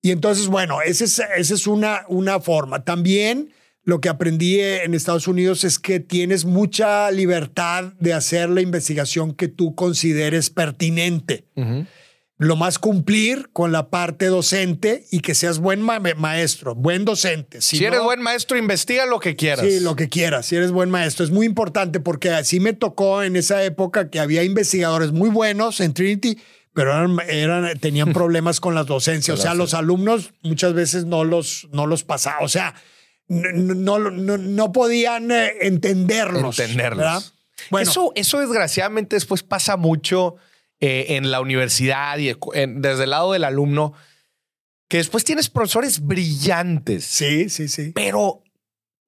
[0.00, 2.84] Y entonces, bueno, esa es, esa es una, una forma.
[2.84, 3.52] También
[3.82, 9.34] lo que aprendí en Estados Unidos es que tienes mucha libertad de hacer la investigación
[9.34, 11.44] que tú consideres pertinente.
[12.42, 17.60] Lo más cumplir con la parte docente y que seas buen ma- maestro, buen docente.
[17.60, 19.66] Si, eres no- buen maestro, investiga lo que quieras.
[19.66, 21.22] Sí, lo que quieras, si eres buen maestro.
[21.24, 25.80] Es muy importante porque así me tocó en esa época que había investigadores muy buenos
[25.80, 26.38] en Trinity,
[26.72, 29.38] pero eran, eran- tenían problemas con las docencias.
[29.38, 32.42] O sea, los alumnos muchas veces no los, no los pasaban.
[32.42, 32.74] O sea,
[33.28, 36.58] no, no, no, podían eh, entenderlos.
[36.58, 36.98] entenderlos.
[36.98, 37.22] ¿verdad?
[37.70, 40.36] Bueno, Eso, eso desgraciadamente después pasa mucho
[40.80, 43.92] eh, en la universidad y en- desde el lado del alumno,
[44.88, 47.92] que después tienes profesores brillantes, sí, sí, sí.
[47.94, 48.42] pero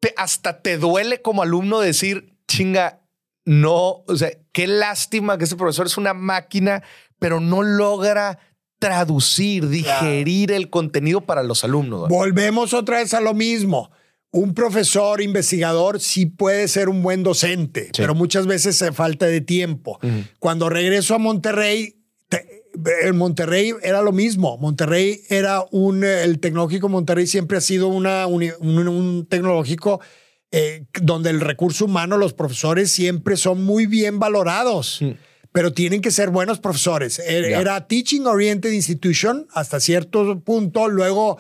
[0.01, 3.01] te- hasta te duele como alumno decir, chinga,
[3.45, 6.83] no, o sea, qué lástima que ese profesor es una máquina,
[7.19, 8.39] pero no logra
[8.79, 12.09] traducir, digerir el contenido para los alumnos.
[12.09, 13.91] Volvemos otra vez a lo mismo.
[14.33, 19.43] Un profesor investigador sí puede ser un buen docente, pero muchas veces se falta de
[19.43, 20.01] tiempo.
[20.39, 21.97] Cuando regreso a Monterrey,
[23.03, 24.57] en Monterrey era lo mismo.
[24.57, 30.01] Monterrey era un, el tecnológico Monterrey siempre ha sido una, un, tecnológico
[30.51, 35.01] eh, donde el recurso humano, los profesores siempre son muy bien valorados.
[35.53, 37.19] Pero tienen que ser buenos profesores.
[37.19, 40.89] Er, era Teaching Oriented Institution hasta cierto punto.
[40.89, 41.37] Luego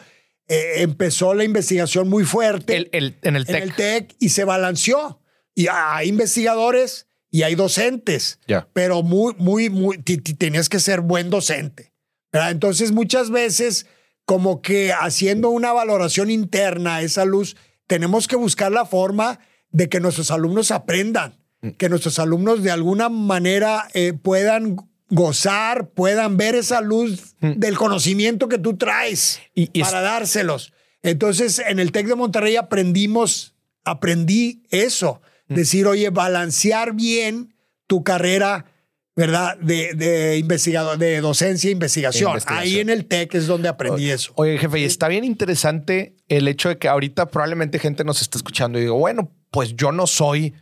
[0.49, 5.21] eh, empezó la investigación muy fuerte en el TEC y se balanceó.
[5.55, 8.39] Y hay investigadores y hay docentes,
[8.75, 11.93] pero muy, muy, muy, tenías que ser buen docente.
[12.33, 13.87] Entonces, muchas veces,
[14.27, 19.41] como que haciendo una valoración interna a esa luz, tenemos que buscar la forma
[19.71, 21.71] de que nuestros alumnos aprendan, mm.
[21.71, 24.77] que nuestros alumnos de alguna manera eh, puedan
[25.13, 27.53] gozar, puedan ver esa luz mm.
[27.53, 29.41] del conocimiento que tú traes
[29.81, 30.73] para dárselos.
[31.03, 33.55] Entonces, en el TEC de Monterrey aprendimos,
[33.85, 35.21] aprendí eso
[35.55, 37.55] Decir, oye, balancear bien
[37.87, 38.67] tu carrera,
[39.15, 39.57] ¿verdad?
[39.59, 42.39] De, de investigador, de docencia e investigación.
[42.47, 44.33] Ahí en el TEC es donde aprendí eso.
[44.37, 48.39] Oye, jefe, y está bien interesante el hecho de que ahorita probablemente gente nos está
[48.39, 50.55] escuchando y digo, bueno, pues yo no soy,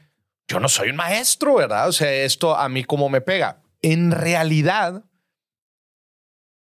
[0.48, 1.88] yo no soy un maestro, ¿verdad?
[1.88, 3.60] O sea, esto a mí como me pega.
[3.82, 5.04] En realidad,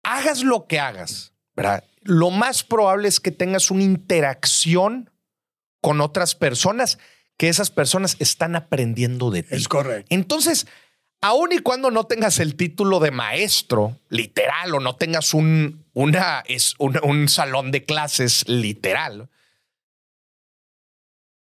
[0.02, 1.84] hagas lo que hagas, ¿verdad?
[2.02, 5.10] Lo más probable es que tengas una interacción
[5.80, 6.98] con otras personas
[7.36, 9.54] que esas personas están aprendiendo de ti.
[9.54, 10.06] Es correcto.
[10.14, 10.66] Entonces,
[11.20, 16.42] aun y cuando no tengas el título de maestro literal o no tengas un, una,
[16.46, 19.28] es un, salón de clases literal,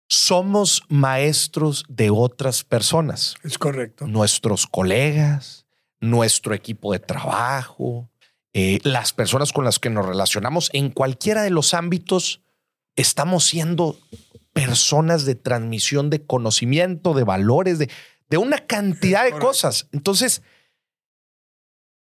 [0.09, 3.35] somos maestros de otras personas.
[3.43, 4.07] Es correcto.
[4.07, 5.65] Nuestros colegas,
[5.99, 8.09] nuestro equipo de trabajo,
[8.53, 12.41] eh, las personas con las que nos relacionamos en cualquiera de los ámbitos,
[12.95, 13.99] estamos siendo
[14.53, 17.91] personas de transmisión de conocimiento, de valores, de,
[18.29, 19.87] de una cantidad de cosas.
[19.91, 20.41] Entonces,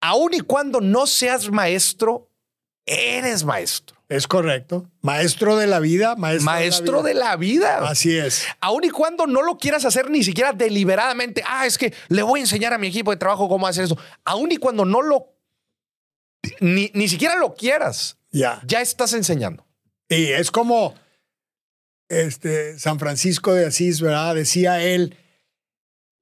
[0.01, 2.28] aun y cuando no seas maestro,
[2.86, 3.99] eres maestro.
[4.11, 4.90] Es correcto.
[5.02, 7.88] Maestro de la vida, maestro, de, la vida.
[7.88, 8.44] Así es.
[8.61, 12.40] Aun y cuando no lo quieras hacer ni siquiera deliberadamente, ah, es que le voy
[12.40, 13.96] a enseñar a mi equipo de trabajo cómo hacer eso.
[14.24, 15.32] Aun y cuando no lo,
[16.58, 18.61] ni, ni siquiera lo quieras, ya.
[18.66, 19.64] ya estás enseñando.
[20.08, 20.96] Y es como,
[22.08, 24.34] este, San Francisco de Asís, ¿verdad?
[24.34, 25.16] Decía él,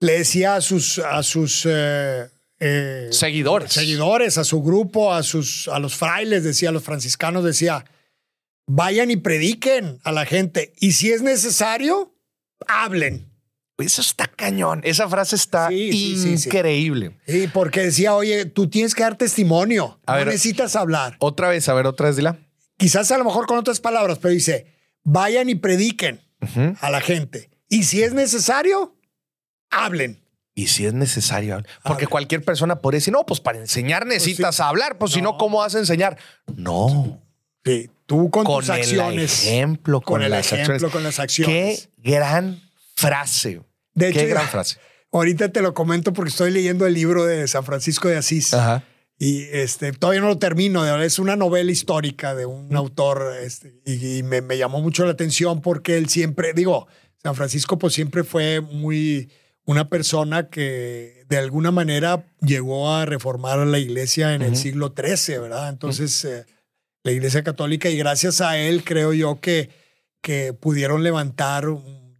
[0.00, 2.28] le decía a sus, a sus eh,
[2.60, 3.72] eh, seguidores.
[3.72, 7.84] seguidores, a su grupo, a, sus, a los frailes, decía, a los franciscanos, decía,
[8.66, 10.72] vayan y prediquen a la gente.
[10.80, 12.14] Y si es necesario,
[12.66, 13.28] hablen.
[13.78, 14.80] Eso está cañón.
[14.82, 17.16] Esa frase está increíble.
[17.26, 20.00] Sí, porque decía, oye, tú tienes que dar testimonio.
[20.06, 21.16] no necesitas hablar.
[21.20, 22.38] Otra vez, a ver, otra vez, dila.
[22.76, 26.20] Quizás a lo mejor con otras palabras, pero dice, vayan y prediquen
[26.80, 27.50] a la gente.
[27.68, 28.96] Y si es necesario,
[29.70, 30.20] hablen.
[30.58, 34.58] Y si es necesario, porque cualquier persona podría decir, no, pues para enseñar pues necesitas
[34.58, 36.18] hablar, pues si no, ¿cómo vas a enseñar?
[36.56, 37.22] No.
[37.64, 39.44] Sí, tú con, tus acciones.
[39.44, 40.92] ejemplo, con, el las ejemplo, acciones.
[40.92, 41.90] con las acciones.
[42.02, 42.60] Qué gran
[42.96, 43.60] frase.
[43.94, 44.78] De hecho, Qué gran frase.
[45.12, 48.52] Ahorita te lo comento porque estoy leyendo el libro de San Francisco de Asís.
[48.52, 48.82] Ajá.
[49.16, 54.24] Y este, todavía no lo termino, es una novela histórica de un autor este, y,
[54.24, 56.88] me, me, llamó mucho la atención porque él siempre, digo,
[57.22, 59.30] San Francisco pues siempre fue muy
[59.68, 65.40] una persona que de alguna manera llegó a reformar la iglesia en el siglo XIII,
[65.40, 65.68] ¿verdad?
[65.68, 66.46] Entonces, eh,
[67.02, 69.68] la iglesia católica y gracias a él creo yo que,
[70.22, 71.66] que pudieron levantar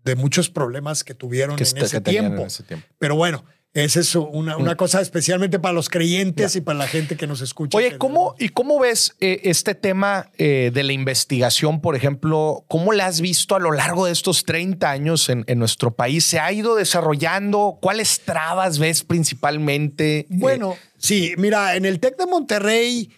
[0.05, 2.43] de muchos problemas que tuvieron en, ese tiempo.
[2.43, 2.87] en ese tiempo.
[2.99, 4.77] Pero bueno, esa es una, una, mm.
[4.77, 7.77] cosa especialmente para los creyentes y para la gente que nos escucha.
[7.77, 12.65] Oye, ¿cómo, ¿y cómo ves eh, este tema eh, de la investigación, por ejemplo?
[12.69, 16.25] ¿Cómo la has visto a lo largo de estos 30 años en, en nuestro país?
[16.25, 17.79] ¿Se ha ido desarrollando?
[17.81, 20.27] ¿Cuáles trabas ves principalmente?
[20.31, 23.11] Bueno, sí, mira, en el TEC de Monterrey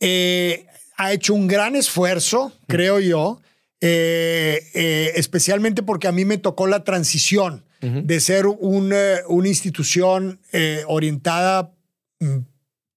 [0.00, 0.66] eh,
[0.98, 3.40] ha hecho un gran esfuerzo, creo yo,
[3.80, 11.72] especialmente porque a mí me tocó la transición de ser una, una institución eh, orientada
[12.20, 12.38] mm,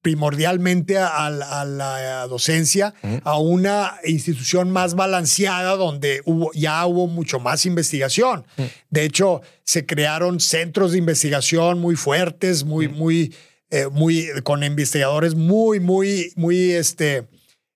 [0.01, 2.93] primordialmente a, la docencia,
[3.25, 8.45] a una institución más balanceada donde hubo, ya hubo mucho más investigación.
[8.89, 13.35] De hecho, se crearon centros de investigación muy fuertes, muy, muy,
[13.69, 17.27] eh, muy, con investigadores muy, muy, muy este,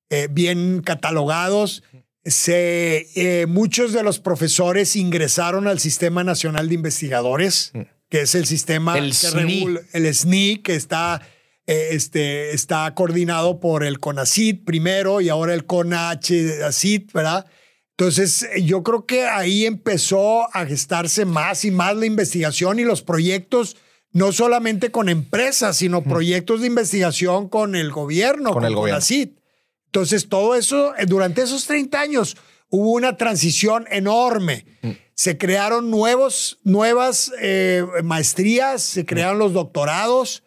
[0.09, 1.83] eh, bien catalogados
[2.23, 7.81] se, eh, muchos de los profesores ingresaron al Sistema Nacional de Investigadores, mm.
[8.09, 9.41] que es el sistema El que SNI.
[9.65, 11.21] regula- el SNI, que está,
[11.67, 17.45] eh, este, está coordinado por el CONACIT primero y ahora el CONACIT, ¿verdad?
[17.97, 23.03] Entonces, yo creo que ahí empezó a gestarse más y más la investigación y los
[23.03, 23.77] proyectos,
[24.11, 29.01] no solamente con empresas, sino proyectos de investigación con el gobierno, Con el gobierno.
[29.91, 32.37] Entonces, todo eso, eh, durante esos 30 años,
[32.69, 34.65] hubo una transición enorme.
[35.15, 40.43] Se crearon nuevos, nuevas eh, maestrías, se crearon los doctorados.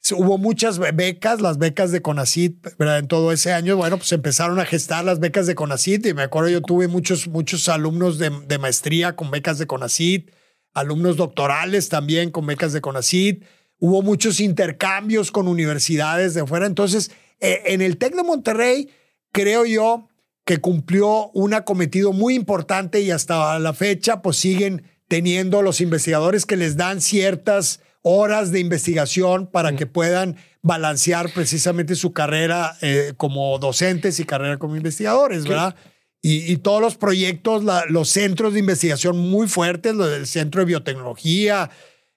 [0.00, 2.98] Se- Hubo muchas be- becas, las becas de CONACIT, ¿verdad?
[3.00, 6.22] En todo ese año, bueno, pues empezaron a gestar las becas de CONACIT y me
[6.22, 10.30] acuerdo yo tuve muchos, muchos alumnos de, de maestría con becas de CONACIT,
[10.72, 13.44] alumnos doctorales también con becas de CONACIT.
[13.78, 16.64] Hubo muchos intercambios con universidades de afuera.
[16.66, 18.88] Entonces, eh, en el TEC de Monterrey,
[19.32, 20.08] creo yo
[20.44, 26.46] que cumplió un acometido muy importante y hasta la fecha, pues siguen teniendo los investigadores
[26.46, 33.12] que les dan ciertas horas de investigación para que puedan balancear precisamente su carrera eh,
[33.16, 35.74] como docentes y carrera como investigadores, ¿verdad?
[36.22, 40.66] Y, y todos los proyectos, la- los centros de investigación muy fuertes, del Centro de
[40.66, 41.70] Biotecnología,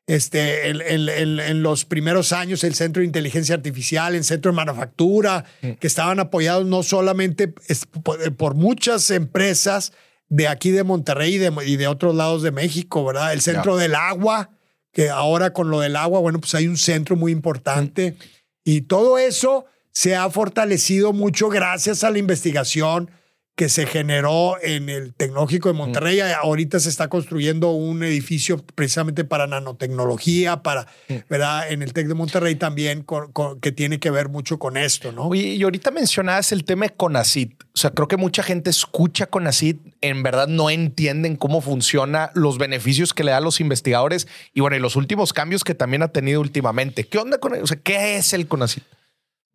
[0.10, 4.56] este, el- el- en los primeros años el Centro de Inteligencia Artificial, el Centro de
[4.56, 9.94] Manufactura, que estaban apoyados no solamente es- por, muchas empresas
[10.28, 13.34] de aquí de Monterrey y de, y de otros lados de México, ¿verdad?
[13.34, 14.50] El Centro del Agua,
[14.92, 18.16] que ahora con lo del agua, bueno, pues hay un centro muy importante.
[18.64, 23.12] Y todo eso se ha fortalecido mucho gracias a la investigación
[23.60, 26.22] que se generó en el Tecnológico de Monterrey.
[26.22, 30.88] Ahorita se está construyendo un edificio precisamente para nanotecnología, para,
[31.30, 31.70] ¿verdad?
[31.70, 35.12] En el TEC de Monterrey también, con- con- que tiene que ver mucho con esto,
[35.12, 35.24] ¿no?
[35.28, 37.52] Oye, y ahorita mencionabas el tema de CONACIT.
[37.74, 42.58] O sea, creo que mucha gente escucha CONACIT, en verdad no entienden cómo funciona, los
[42.58, 46.02] beneficios que le da a los investigadores y bueno, y los últimos cambios que también
[46.02, 47.04] ha tenido últimamente.
[47.04, 48.84] ¿Qué onda con O sea, ¿qué es el CONACIT?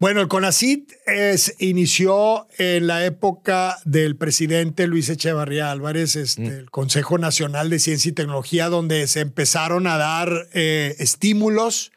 [0.04, 6.70] Bueno, el CONACIT es, inició en la época del presidente Luis Echevarría Álvarez, este, el
[6.70, 11.90] Consejo Nacional de Ciencia y Tecnología, donde se empezaron a dar eh, estímulos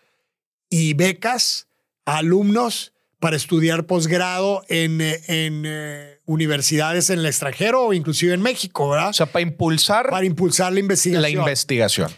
[0.70, 1.68] y becas
[2.06, 8.42] a alumnos para estudiar posgrado en, en eh, universidades en el extranjero o inclusive en
[8.42, 9.10] México, ¿verdad?
[9.10, 11.22] O sea, para impulsar para impulsar la investigación.
[11.22, 12.10] la investigación.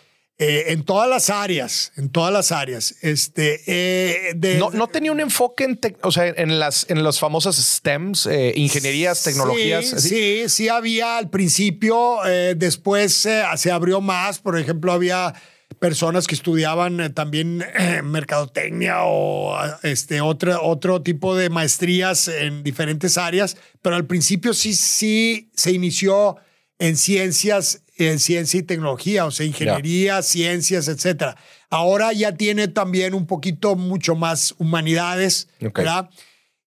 [0.42, 2.96] Eh, en todas las áreas, en todas las áreas.
[3.02, 7.20] Este, eh, de- No, no tenía un enfoque en, o sea, en las, en las
[7.20, 9.86] famosas STEMs, eh, ingenierías, tecnologías.
[9.90, 10.10] Sí, así.
[10.10, 15.34] sí, sí había al principio, eh, después se abrió más, por ejemplo, había
[15.78, 17.62] personas que estudiaban también
[18.04, 24.74] mercadotecnia o este, otro, otro tipo de maestrías en diferentes áreas, pero al principio sí,
[24.74, 26.38] sí se inició
[26.80, 31.36] en ciencias, en ciencia y tecnología, o sea, ingeniería, ciencias, etcétera.
[31.70, 35.50] Ahora ya tiene también un poquito mucho más humanidades.
[35.60, 36.10] ¿verdad?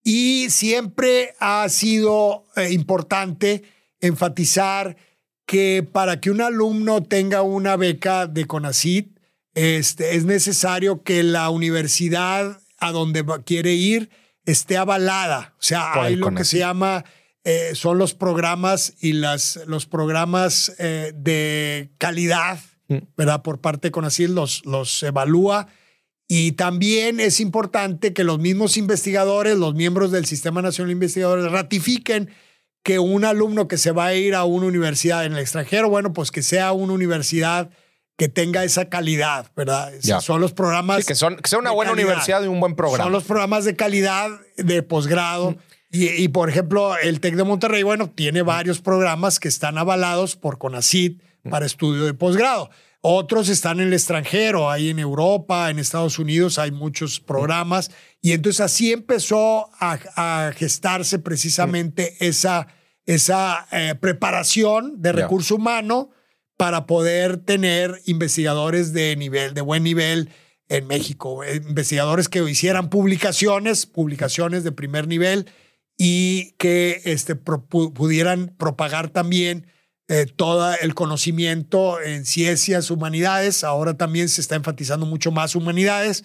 [0.04, 3.62] Y siempre ha sido eh, importante
[4.00, 4.96] enfatizar
[5.46, 9.18] que para que un alumno tenga una beca de CONACIT,
[9.54, 14.10] este, es necesario que la universidad a donde quiere ir
[14.44, 15.54] esté avalada.
[15.58, 17.04] O sea, Por hay lo que se llama,
[17.44, 22.58] eh, son los programas y las, los programas eh, de calidad,
[22.92, 22.98] Mm.
[23.16, 23.42] ¿verdad?
[23.42, 25.68] Por parte de CONACYT los, los evalúa.
[26.28, 31.50] Y también es importante que los mismos investigadores, los miembros del Sistema Nacional de Investigadores,
[31.50, 32.30] ratifiquen
[32.82, 36.12] que un alumno que se va a ir a una universidad en el extranjero, bueno,
[36.12, 37.70] pues que sea una universidad
[38.16, 39.92] que tenga esa calidad, ¿verdad?
[40.20, 40.98] Son los programas.
[41.00, 42.08] Sí, que, son, que sea una buena calidad.
[42.08, 43.04] universidad y un buen programa.
[43.04, 45.56] Son los programas de calidad de posgrado.
[45.92, 50.36] Y, y, por ejemplo, el TEC de Monterrey, bueno, tiene varios programas que están avalados
[50.36, 52.70] por CONACIT para estudio de posgrado.
[53.02, 57.90] Otros están en el extranjero, ahí en Europa, en Estados Unidos hay muchos programas.
[58.20, 62.68] Y entonces así empezó a, a gestarse precisamente esa,
[63.04, 66.10] esa eh, preparación de recurso humano
[66.56, 70.30] para poder tener investigadores de nivel, de buen nivel
[70.68, 71.42] en México.
[71.42, 75.48] Eh, Investigadores que hicieran publicaciones, publicaciones de primer nivel
[76.04, 79.68] y que este, pro- pudieran propagar también
[80.08, 83.62] eh, todo el conocimiento en ciencias, humanidades.
[83.62, 86.24] Ahora también se está enfatizando mucho más humanidades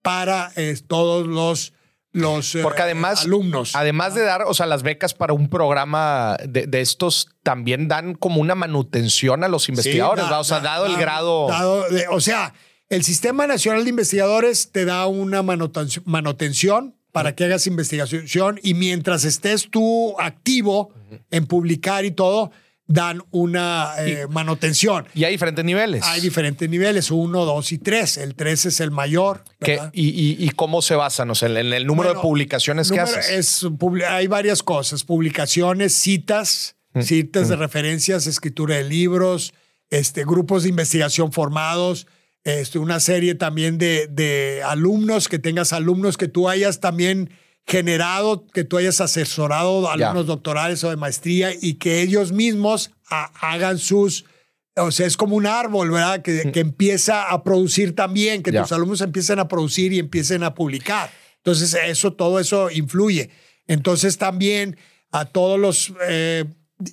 [0.00, 1.72] para eh, todos los,
[2.12, 3.74] los eh, Porque además, alumnos.
[3.74, 8.14] además de dar, o sea, las becas para un programa de, de estos también dan
[8.14, 10.24] como una manutención a los investigadores.
[10.30, 11.48] O sea, da- dado el grado.
[11.48, 12.54] dado de- o sea,
[12.90, 18.74] el Sistema Nacional de Investigadores te da una manutenci- manutención para que hagas investigación y
[18.74, 20.92] mientras estés tú activo
[21.30, 22.50] en publicar y todo,
[22.86, 25.06] dan una eh, manutención.
[25.14, 26.04] Y hay diferentes niveles.
[26.04, 28.18] Hay diferentes niveles, uno, dos y tres.
[28.18, 29.44] El tres es el mayor.
[29.60, 31.30] ¿Qué- y, y- y cómo se basan?
[31.30, 33.30] O sea, en el número de publicaciones que haces.
[33.30, 33.66] es
[34.08, 37.00] hay varias cosas, publicaciones, citas, Mm.
[37.02, 39.54] citas de referencias, escritura de libros,
[39.90, 42.06] este, grupos de investigación formados,
[42.46, 47.30] este, una serie también de, de alumnos, que tengas alumnos que tú hayas también
[47.66, 53.32] generado, que tú hayas asesorado alumnos doctorales o de maestría y que ellos mismos ha-
[53.40, 54.24] hagan sus...
[54.78, 56.22] O sea, es como un árbol, ¿verdad?
[56.22, 58.62] Que, que empieza a producir también, que Mm.
[58.62, 61.10] Tus alumnos empiecen a producir y empiecen a publicar.
[61.38, 63.30] Entonces, eso, todo eso influye.
[63.66, 64.76] Entonces, también
[65.10, 66.44] a todos los eh,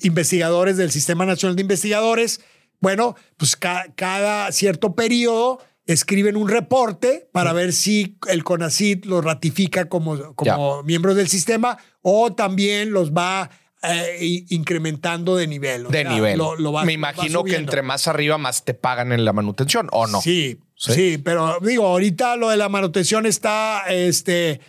[0.01, 2.39] investigadores del Sistema Nacional de Investigadores,
[2.83, 9.23] bueno, pues ca- cada cierto periodo escriben un reporte para ver si el CONACIT los
[9.23, 13.49] ratifica como, como miembros del sistema o también los va
[13.83, 15.85] eh, incrementando de nivel.
[15.85, 16.37] o de sea, nivel.
[16.37, 19.31] lo- lo va- Me va imagino que entre más arriba, más te pagan en la
[19.33, 20.21] manutención, ¿o no?
[20.21, 20.91] Sí, Sí.
[20.93, 24.59] sí, pero digo, ahorita lo de la manutención está, este,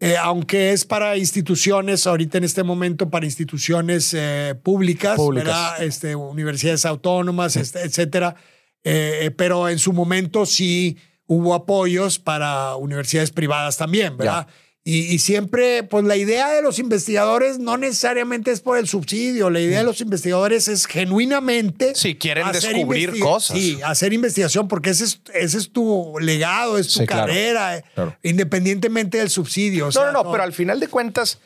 [0.00, 5.80] eh, aunque es para instituciones, ahorita en este momento para instituciones eh, públicas, Públicas.
[5.80, 8.36] Este, universidades autónomas, este, etcétera.
[8.84, 10.96] Eh, eh, pero en su momento sí
[11.26, 14.46] hubo apoyos para universidades privadas también, ¿verdad?
[14.90, 19.50] Y, y siempre, pues la idea de los investigadores no necesariamente es por el subsidio,
[19.50, 21.92] la idea de los investigadores es genuinamente...
[21.94, 23.58] Sí, quieren descubrir cosas.
[23.58, 27.84] Sí, hacer investigación, porque ese es, ese es tu legado, es tu Sí, carrera, eh,
[27.94, 28.16] Claro.
[28.22, 29.84] independientemente del subsidio.
[29.84, 31.38] o No, sea, no, no, pero al final de cuentas,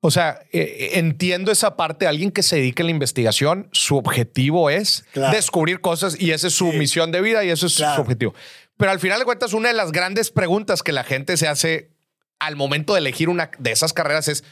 [0.00, 2.06] o sea, eh, entiendo esa parte.
[2.06, 5.34] Alguien que se dedique a la investigación, su objetivo es Claro.
[5.34, 6.76] descubrir cosas y esa es su Sí.
[6.76, 8.34] misión de vida y eso es su objetivo.
[8.76, 11.89] Pero al final de cuentas, una de las grandes preguntas que la gente se hace
[12.40, 14.42] al momento de elegir una de esas carreras es,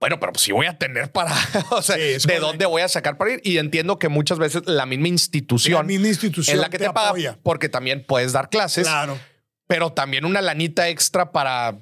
[0.00, 1.32] bueno, pero si voy a tener para,
[1.70, 2.46] o sea, Sí, ¿de correcto.
[2.46, 3.40] dónde voy a sacar para ir?
[3.44, 6.84] Y entiendo que muchas veces la misma institución, La misma institución es la que te,
[6.86, 7.38] te paga apoya.
[7.42, 9.18] porque también puedes dar clases, Claro.
[9.68, 11.78] pero también una lanita extra para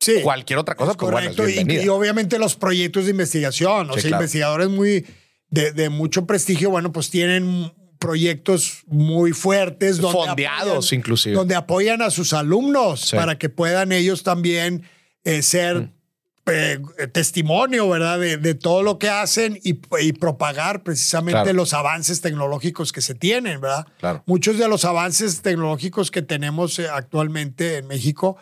[0.00, 0.20] Sí.
[0.22, 1.72] cualquier otra cosa, Es pues bueno, correcto.
[1.72, 4.22] y, obviamente los proyectos de investigación, o Sí, sea, claro.
[4.22, 5.06] investigadores muy
[5.48, 7.72] de, de mucho prestigio, bueno, pues tienen
[8.04, 11.34] proyectos muy fuertes donde Fondeados, apoyan- inclusive.
[11.34, 13.16] donde apoyan a sus alumnos Sí.
[13.16, 14.82] para que puedan ellos también
[15.24, 15.90] eh, ser Mm.
[16.46, 16.78] eh,
[17.10, 18.18] testimonio, ¿verdad?
[18.20, 21.52] De, de todo lo que hacen y, y propagar precisamente Claro.
[21.54, 23.86] los avances tecnológicos que se tienen, ¿verdad?
[23.98, 24.22] Claro.
[24.26, 28.36] Muchos de los avances tecnológicos que tenemos eh, actualmente en México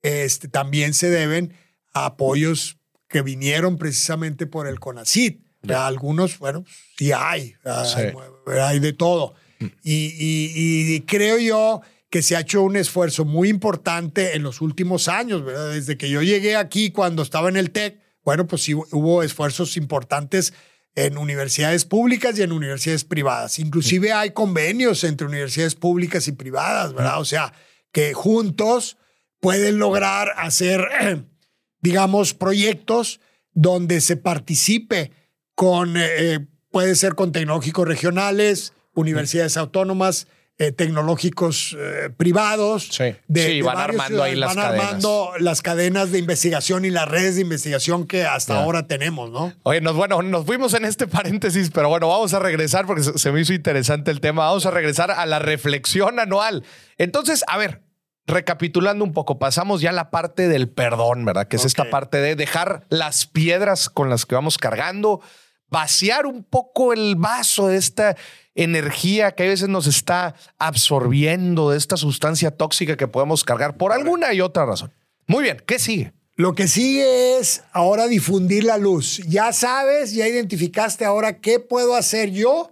[0.00, 1.52] este, también se deben
[1.92, 5.42] a apoyos que vinieron precisamente por el CONACIT.
[5.62, 5.86] ¿Verdad?
[5.86, 6.64] Algunos, bueno,
[6.96, 8.12] sí hay, hay,
[8.60, 9.34] hay de todo.
[9.60, 14.60] Y, y- y creo yo que se ha hecho un esfuerzo muy importante en los
[14.60, 15.70] últimos años, ¿verdad?
[15.72, 19.76] Desde que yo llegué aquí cuando estaba en el TEC, bueno, pues sí hubo esfuerzos
[19.76, 20.52] importantes
[20.94, 23.58] en universidades públicas y en universidades privadas.
[23.58, 27.18] Inclusive hay convenios entre universidades públicas y privadas, ¿verdad?
[27.20, 27.52] O sea,
[27.92, 28.98] que juntos
[29.40, 30.86] pueden lograr hacer,
[31.80, 33.20] digamos, proyectos
[33.54, 35.12] donde se participe
[35.54, 40.26] con, eh, puede ser con tecnológicos regionales, universidades autónomas,
[40.58, 42.88] eh, tecnológicos eh, privados.
[42.92, 43.16] Sí.
[43.34, 44.86] Sí, van armando ahí las van cadenas.
[44.86, 49.52] armando las cadenas de investigación y las redes de investigación que hasta ahora tenemos, ¿no?
[49.64, 53.18] Oye, nos, bueno, nos fuimos en este paréntesis, pero bueno, vamos a regresar porque se,
[53.18, 54.44] se me hizo interesante el tema.
[54.44, 56.64] Vamos a regresar a la reflexión anual.
[56.98, 57.81] Entonces, a ver,
[58.26, 61.48] recapitulando un poco, pasamos ya a la parte del perdón, ¿verdad?
[61.48, 65.20] Que es esta parte de dejar las piedras con las que vamos cargando,
[65.68, 68.16] vaciar un poco el vaso de esta
[68.54, 73.92] energía que a veces nos está absorbiendo, de esta sustancia tóxica que podemos cargar por
[73.92, 74.92] alguna y otra razón.
[75.26, 76.12] Muy bien, ¿qué sigue?
[76.36, 79.18] Lo que sigue es ahora difundir la luz.
[79.28, 82.70] Ya sabes, ya identificaste ahora qué puedo hacer yo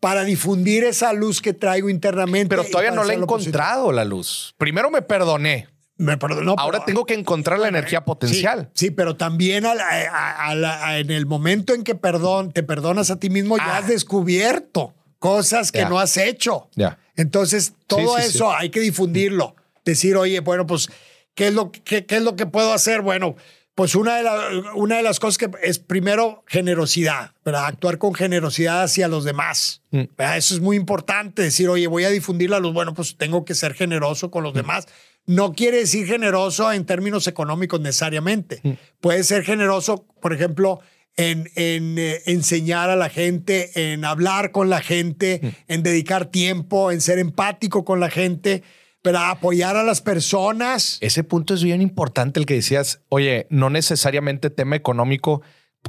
[0.00, 2.48] para difundir esa luz que traigo internamente.
[2.56, 3.36] Pero todavía no la he positivo.
[3.58, 4.54] encontrado la luz.
[4.58, 5.68] Primero me perdoné.
[5.96, 6.54] Me perdonó.
[6.56, 8.70] Ahora pero- tengo que encontrar la energía potencial.
[8.72, 11.96] Sí, sí, pero también a la- a- a la- a- en el momento en que
[11.96, 13.78] perdón, te perdonas a ti mismo, ya Ah.
[13.78, 16.68] has descubierto cosas que no has hecho.
[16.76, 16.98] Ya.
[17.16, 19.56] Entonces, todo sí, eso hay que difundirlo.
[19.84, 20.88] Decir, oye, bueno, pues,
[21.34, 23.00] ¿qué es lo, qué, qué es lo que puedo hacer?
[23.00, 23.34] Bueno,
[23.78, 27.66] pues una de, la- una de las cosas que es primero generosidad, ¿verdad?
[27.66, 29.82] Actuar con generosidad hacia los demás.
[29.92, 30.02] Mm.
[30.16, 30.36] ¿verdad?
[30.36, 31.42] Eso es muy importante.
[31.42, 32.74] Decir, oye, voy a difundir la luz.
[32.74, 34.56] Bueno, pues tengo que ser generoso con los Mm.
[34.56, 34.88] demás.
[35.26, 38.58] No quiere decir generoso en términos económicos necesariamente.
[38.64, 38.70] Mm.
[39.00, 40.80] Puede ser generoso, por ejemplo,
[41.16, 46.90] en, en, eh, enseñar a la gente, en hablar con la gente, en dedicar tiempo,
[46.90, 48.64] en ser empático con la gente,
[49.02, 50.98] para apoyar a las personas.
[51.00, 55.42] Ese punto es bien importante el que decías, oye, no necesariamente tema económico.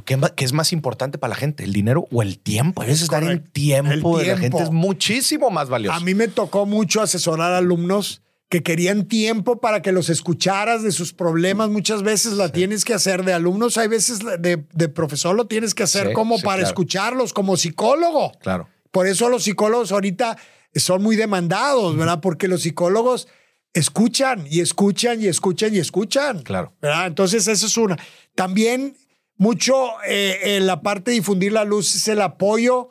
[0.04, 1.64] ¿qué, es más importante para la gente?
[1.64, 2.82] ¿El dinero o el tiempo?
[2.82, 3.50] A veces dar correcto.
[3.52, 4.62] tiempo, El de la gente tiempo.
[4.62, 5.96] es muchísimo más valioso.
[5.96, 10.90] A mí me tocó mucho asesorar alumnos que querían tiempo para que los escucharas de
[10.90, 11.70] sus problemas.
[11.70, 15.74] Muchas veces la tienes que hacer de alumnos, hay veces de, de profesor lo tienes
[15.74, 16.68] que hacer Sí, como sí, para claro.
[16.68, 18.32] escucharlos, como psicólogo.
[18.40, 18.68] Claro.
[18.90, 20.36] Por eso los psicólogos ahorita
[20.74, 22.20] son muy demandados, ¿verdad?
[22.20, 23.28] Porque los psicólogos
[23.72, 26.42] escuchan y escuchan y escuchan y escuchan.
[26.42, 26.72] Claro.
[26.80, 27.06] ¿verdad?
[27.06, 27.98] Entonces, eso es una.
[28.34, 28.96] También
[29.36, 29.74] mucho
[30.06, 32.90] eh, en la parte de difundir la luz es el apoyo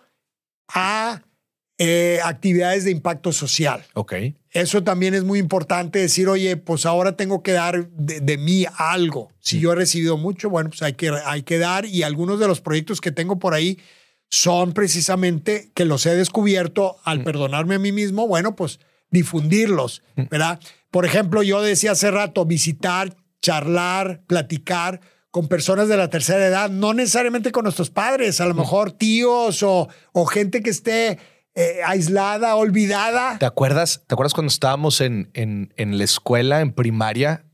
[0.67, 1.21] a
[1.77, 3.86] eh, actividades de impacto social.
[3.93, 4.13] Ok.
[4.51, 8.65] Eso también es muy importante decir, oye, pues ahora tengo que dar de, de mí
[8.77, 9.32] algo.
[9.39, 12.47] Si yo he recibido mucho, bueno, pues hay que, hay que dar y algunos de
[12.47, 13.80] los proyectos que tengo por ahí
[14.30, 20.59] son precisamente que los he descubierto al perdonarme a mí mismo, bueno, pues difundirlos, ¿verdad?
[20.91, 25.01] Por ejemplo, yo decía hace rato, visitar, charlar, platicar
[25.32, 29.63] con personas de la tercera edad, no necesariamente con nuestros padres, a lo mejor tíos
[29.63, 31.19] o, o gente que esté
[31.55, 33.38] eh, aislada, olvidada.
[33.39, 37.45] ¿Te acuerdas, ¿Te acuerdas cuando estábamos en, en, en la escuela, en primaria?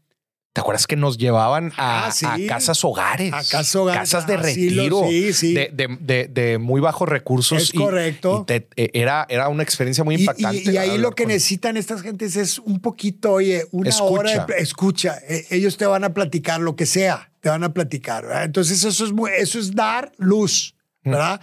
[0.55, 2.25] ¿Te acuerdas que nos llevaban a, Ah, sí.
[2.25, 3.33] a casas hogares?
[3.33, 5.03] A casas hogares, Casas de asilos, retiro.
[5.09, 5.53] sí, sí.
[5.53, 7.61] De, de- de- de muy bajos recursos.
[7.61, 8.39] Es y- correcto.
[8.43, 10.71] y te- eh, era, era una experiencia muy impactante.
[10.71, 14.09] Y, y ahí lo que necesitan estas gentes es un poquito, oye, una Escucha.
[14.13, 15.17] hora de escucha.
[15.27, 18.23] Eh, ellos te van a platicar lo que sea, te van a platicar.
[18.25, 18.45] ¿verdad?
[18.45, 21.41] Entonces eso es muy, eso es dar luz, ¿verdad?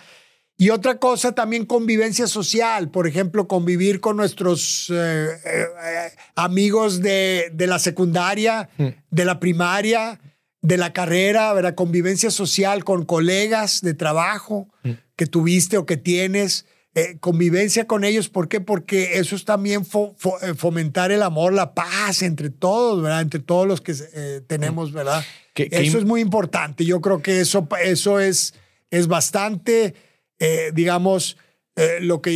[0.63, 5.67] Y otra cosa también convivencia social, por ejemplo, convivir con nuestros eh, eh,
[6.37, 8.69] amigos de, de la secundaria,
[9.11, 10.21] de la primaria,
[10.61, 11.75] de la carrera, ¿verdad?
[11.75, 14.69] Convivencia social con colegas de trabajo
[15.17, 16.67] que tuviste o que tienes.
[16.95, 18.61] eh, convivencia con ellos, ¿por qué?
[18.61, 23.23] Porque eso es también fo- fo- eh, fomentar el amor, la paz entre todos, ¿verdad?
[23.23, 25.25] Entre todos los que eh, tenemos, ¿verdad?
[25.55, 26.85] Que- que eso es muy importante.
[26.85, 28.53] Yo creo que eso, eso es,
[28.91, 29.95] es bastante,
[30.43, 31.37] eh, digamos,
[31.77, 32.33] eh, lo que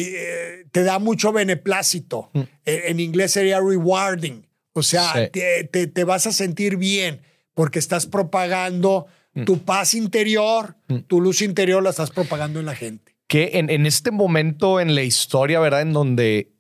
[0.61, 2.31] eh, te da mucho beneplácito.
[2.33, 2.41] Mm.
[2.65, 4.47] En inglés sería rewarding.
[4.73, 5.21] O sea, Sí.
[5.33, 7.21] te, te- te vas a sentir bien
[7.55, 9.45] porque estás propagando Mm.
[9.45, 10.77] tu paz interior,
[11.09, 13.15] tu luz interior la estás propagando en la gente.
[13.29, 15.83] que en, en este momento en la historia, ¿verdad?
[15.83, 16.53] En donde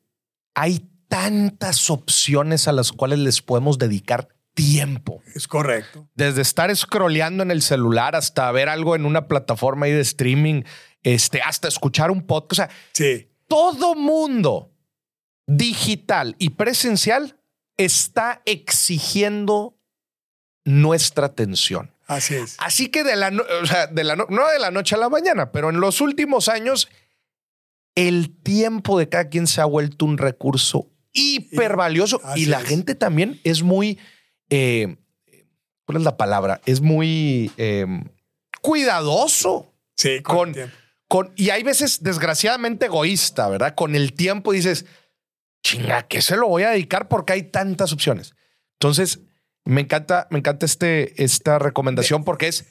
[0.54, 5.22] hay tantas opciones a las cuales les podemos dedicar tiempo.
[5.34, 6.08] Es correcto.
[6.14, 10.62] Desde estar scrolleando en el celular hasta ver algo en una plataforma ahí de streaming,
[11.06, 12.50] este, hasta escuchar un podcast.
[12.50, 13.28] O sea, Sí.
[13.46, 14.72] todo mundo
[15.46, 17.38] digital y presencial
[17.76, 19.78] está exigiendo
[20.64, 21.92] nuestra atención.
[22.08, 22.56] Así es.
[22.58, 25.08] Así que de la, no- o sea, de la no, de la noche a la
[25.08, 26.88] mañana, pero en los últimos años,
[27.94, 32.60] el tiempo de cada quien se ha vuelto un recurso hiper valioso Así y la
[32.60, 32.68] es.
[32.68, 33.98] gente también es muy,
[34.50, 34.96] eh,
[35.86, 36.60] ¿cuál es la palabra?
[36.66, 37.86] Es muy eh,
[38.60, 40.76] cuidadoso Sí, con, el tiempo.
[41.08, 43.74] Con, y hay veces desgraciadamente egoísta, ¿verdad?
[43.74, 44.86] Con el tiempo dices,
[45.62, 47.08] chinga, ¿qué se lo voy a dedicar?
[47.08, 48.34] Porque hay tantas opciones.
[48.74, 49.20] Entonces,
[49.64, 52.66] me encanta, me encanta este, esta recomendación porque es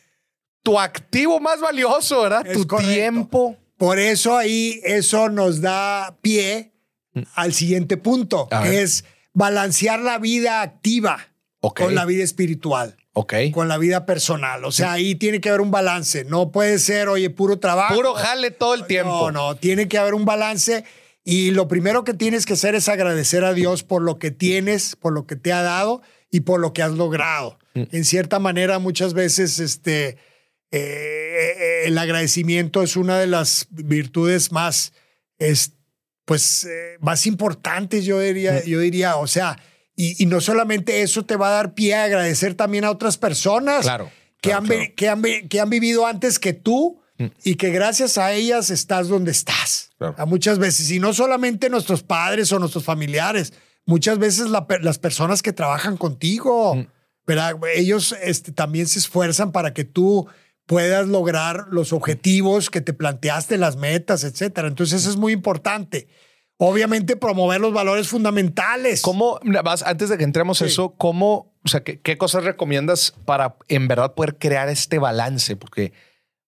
[0.64, 2.46] tu activo más valioso, ¿verdad?
[2.48, 2.92] Es tu correcto.
[2.92, 3.58] tiempo.
[3.78, 6.74] Por eso ahí eso nos da pie
[7.36, 8.64] al siguiente punto, Mm.
[8.64, 11.20] Que es balancear la vida activa
[11.60, 13.34] con la vida espiritual, Ok.
[13.54, 14.66] con la vida personal.
[14.66, 16.26] O sea, ahí tiene que haber un balance.
[16.26, 17.96] No puede ser, oye, puro trabajo.
[17.96, 19.32] Puro jale todo el tiempo.
[19.32, 20.84] No, no, tiene que haber un balance.
[21.24, 24.96] Y lo primero que tienes que hacer es agradecer a Dios por lo que tienes,
[24.98, 27.58] por lo que te ha dado y por lo que has logrado.
[27.74, 27.84] Mm.
[27.92, 30.18] En cierta manera, muchas veces este,
[30.72, 34.92] eh, el agradecimiento es una de las virtudes más,
[35.40, 35.72] es,
[36.26, 38.68] pues, eh, más importantes, yo diría, Mm.
[38.70, 39.16] yo diría.
[39.16, 39.58] O sea,
[39.96, 43.18] y, y no solamente eso te va a dar pie a agradecer también a otras
[43.18, 44.92] personas Claro, que, claro, han, claro.
[44.96, 47.02] que, han, que han vivido antes que tú
[47.44, 49.92] y que gracias a ellas estás donde estás.
[50.18, 53.54] A muchas veces, y no solamente nuestros padres o nuestros familiares,
[53.86, 56.86] muchas veces la las personas que trabajan contigo,
[57.26, 57.56] ¿verdad?
[57.74, 60.28] Ellos este, también se esfuerzan para que tú
[60.66, 64.68] puedas lograr los objetivos que te planteaste, las metas, etcétera.
[64.68, 66.08] Entonces, eso es muy importante.
[66.58, 69.02] Obviamente, promover los valores fundamentales.
[69.02, 70.66] ¿Cómo, vas, antes de que entremos Sí.
[70.66, 75.58] eso, cómo, o sea, ¿qué, qué cosas recomiendas para en verdad poder crear este balance?
[75.58, 75.92] Porque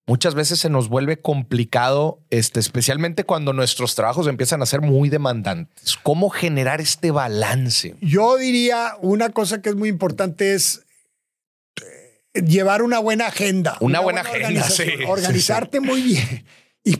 [0.07, 5.09] muchas veces se nos vuelve complicado, este, especialmente cuando nuestros trabajos empiezan a ser muy
[5.09, 5.97] demandantes.
[6.01, 7.95] ¿Cómo generar este balance?
[7.99, 10.85] Yo diría una cosa que es muy importante es
[11.83, 13.75] eh, llevar una buena agenda.
[13.81, 16.45] Una buena agenda, sí, sí, Organizarte muy bien
[16.85, 16.95] y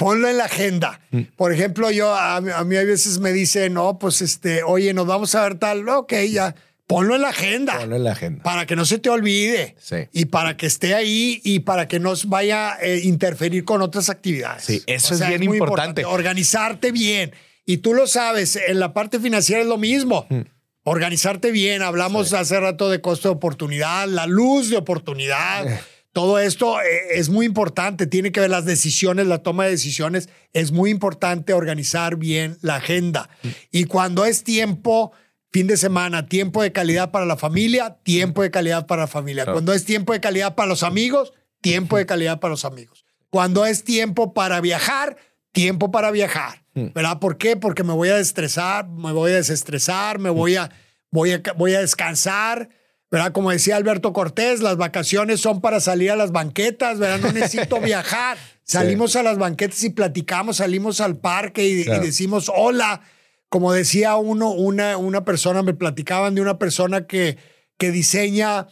[0.00, 1.00] ponlo en la agenda.
[1.10, 1.20] Mm.
[1.36, 4.94] Por ejemplo, yo a, mí- a mí a veces me dicen, no, pues este, oye,
[4.94, 6.54] nos vamos a ver tal, ok, ya.
[6.86, 7.78] ponlo en la agenda.
[7.78, 8.42] Ponlo en la agenda.
[8.42, 9.76] Para que no se te olvide.
[9.78, 9.96] Sí.
[10.12, 14.08] Y para que esté ahí y para que no vaya a eh, interferir con otras
[14.08, 14.64] actividades.
[14.64, 16.04] Sí, eso es bien muy importante.
[16.06, 17.32] Organizarte bien.
[17.66, 20.26] Y tú lo sabes, en la parte financiera es lo mismo.
[20.30, 20.40] Mm.
[20.82, 21.82] Organizarte bien.
[21.82, 25.66] Hablamos hace rato de costo de oportunidad, la luz de oportunidad.
[26.12, 26.84] Todo esto eh,
[27.14, 28.06] es muy importante.
[28.06, 30.28] Tiene que ver las decisiones, la toma de decisiones.
[30.52, 33.30] Es muy importante organizar bien la agenda.
[33.70, 35.12] Y cuando es tiempo
[35.52, 39.46] fin de semana, tiempo de calidad para la familia, tiempo de calidad para la familia.
[39.46, 43.04] Cuando es tiempo de calidad para los amigos, tiempo de calidad para los amigos.
[43.30, 45.16] Cuando es tiempo para viajar,
[45.52, 46.64] tiempo para viajar.
[46.72, 47.18] ¿Verdad?
[47.18, 47.56] ¿Por qué?
[47.56, 50.70] Porque me voy a estresar, me voy a desestresar, me voy a,
[51.10, 52.70] voy a, voy a descansar.
[53.10, 53.32] ¿Verdad?
[53.32, 57.18] Como decía Alberto Cortés, las vacaciones son para salir a las banquetas, ¿verdad?
[57.20, 58.38] No necesito viajar.
[58.62, 62.02] Salimos a las banquetas y platicamos, salimos al parque y, Claro.
[62.02, 63.00] y decimos hola
[63.48, 67.36] como decía uno, una, una persona, me platicaban de una persona que,
[67.78, 68.68] que diseña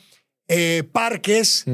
[0.47, 1.65] eh, parques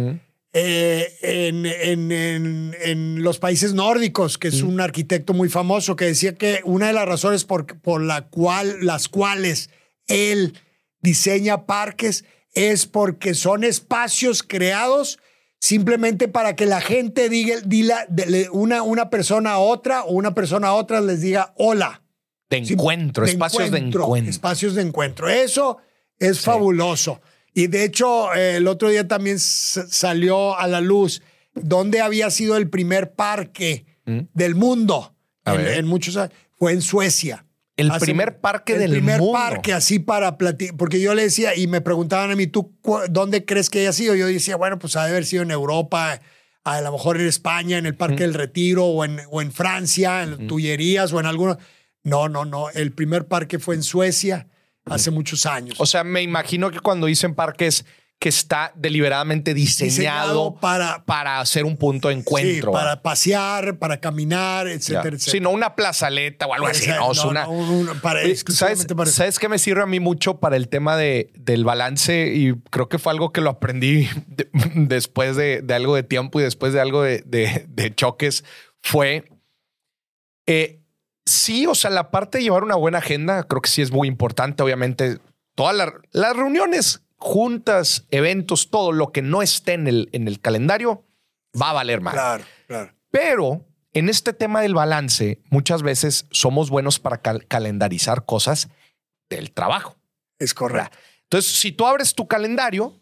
[0.54, 6.06] eh, en, en- en- en los países nórdicos, que es un arquitecto muy famoso, que
[6.06, 9.68] decía que una de las razones por, por la cual, las cuales
[10.06, 10.54] él
[11.02, 15.18] diseña parques es porque son espacios creados
[15.60, 20.34] simplemente para que la gente diga, dila- de- una, una persona a otra o una
[20.34, 22.02] persona a otra les diga hola.
[22.50, 24.16] De Sí, encuentro, espacios de encuentro.
[24.16, 25.28] Espacios de encuentro.
[25.28, 25.78] Eso
[26.18, 27.20] es fabuloso.
[27.54, 31.22] Y de hecho, eh, el otro día también salió a la luz
[31.54, 35.10] donde había sido el primer parque del mundo
[35.46, 35.50] Mm.
[35.66, 36.18] En, muchos.
[36.58, 37.44] Fue en Suecia.
[37.76, 39.32] El primer parque el del primer mundo.
[39.32, 40.76] parque así para platicar.
[40.76, 42.72] Porque yo le decía, y me preguntaban a mí, ¿tú
[43.08, 44.14] dónde crees que haya sido?
[44.14, 46.20] Yo decía, bueno, pues ha de haber sido en Europa,
[46.62, 50.22] a lo mejor en España, en el Parque del Retiro, o en, o en Francia,
[50.22, 51.58] en Tullerías, o en algunos.
[52.04, 52.70] No, no, no.
[52.70, 54.46] El primer parque fue en Suecia
[54.84, 55.80] hace muchos años.
[55.80, 57.84] O sea, me imagino que cuando dicen parques
[58.24, 62.70] que está deliberadamente diseñado, Diseñado para- para hacer un punto de encuentro.
[62.70, 65.42] Sí, para pasear, para caminar, etcétera, Sí, etcétera.
[65.42, 66.88] no una plazaleta o algo así.
[66.88, 67.44] No, es no, una.
[67.46, 69.10] no, para- ¿Sabes, para.
[69.10, 72.32] ¿Sabes qué me sirve a mí mucho para el tema de, del balance?
[72.34, 76.40] Y creo que fue algo que lo aprendí de- después de, de algo de tiempo
[76.40, 78.42] y después de algo de, de- choques.
[78.80, 79.24] Fue.
[80.46, 80.80] eh,
[81.26, 84.08] sí, o sea, la parte de llevar una buena agenda, creo que sí es muy
[84.08, 84.62] importante.
[84.62, 85.18] Obviamente,
[85.54, 85.76] todas
[86.12, 91.04] las reuniones, juntas, eventos, todo lo que no esté en el, en el calendario
[91.60, 92.12] va a valer más.
[92.12, 92.92] Claro, claro.
[93.10, 93.64] Pero
[93.94, 98.68] en este tema del balance, muchas veces somos buenos para cal- calendarizar cosas
[99.30, 99.96] del trabajo.
[100.38, 100.98] Es correcto.
[101.22, 103.00] Entonces, si tú abres tu calendario,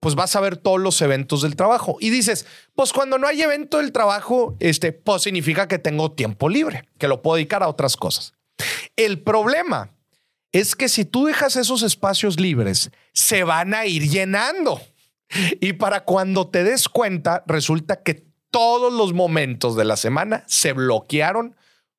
[0.00, 3.40] pues vas a ver todos los eventos del trabajo y dices, pues cuando no hay
[3.42, 7.68] evento del trabajo, este, pues significa que tengo tiempo libre, que lo puedo dedicar a
[7.68, 8.34] otras cosas.
[8.96, 9.92] El problema
[10.52, 14.80] es que si tú dejas esos espacios libres, se van a ir llenando.
[15.60, 20.72] Y para cuando te des cuenta, resulta que todos los momentos de la semana se
[20.72, 21.54] bloquearon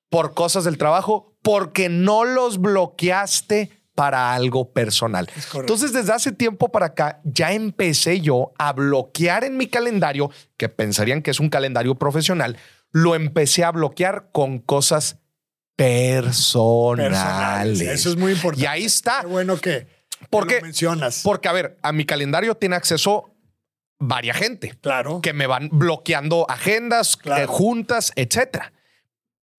[0.09, 5.29] por cosas del trabajo porque no los bloqueaste para algo personal.
[5.53, 10.69] Entonces, desde hace tiempo para acá, ya empecé yo a bloquear en mi calendario, que
[10.69, 12.57] pensarían que es un calendario profesional,
[12.91, 15.18] lo empecé a bloquear con cosas
[15.83, 17.09] personales.
[17.19, 17.81] Personales.
[17.81, 18.63] Eso es muy importante.
[18.63, 19.19] Y ahí está.
[19.21, 19.87] Qué bueno que,
[20.19, 21.21] que ¿Por lo mencionas.
[21.23, 23.29] Porque, a ver, a mi calendario tiene acceso
[23.99, 25.19] varia gente claro.
[25.21, 27.43] que me van bloqueando agendas, Claro.
[27.43, 28.71] eh, juntas, etcétera.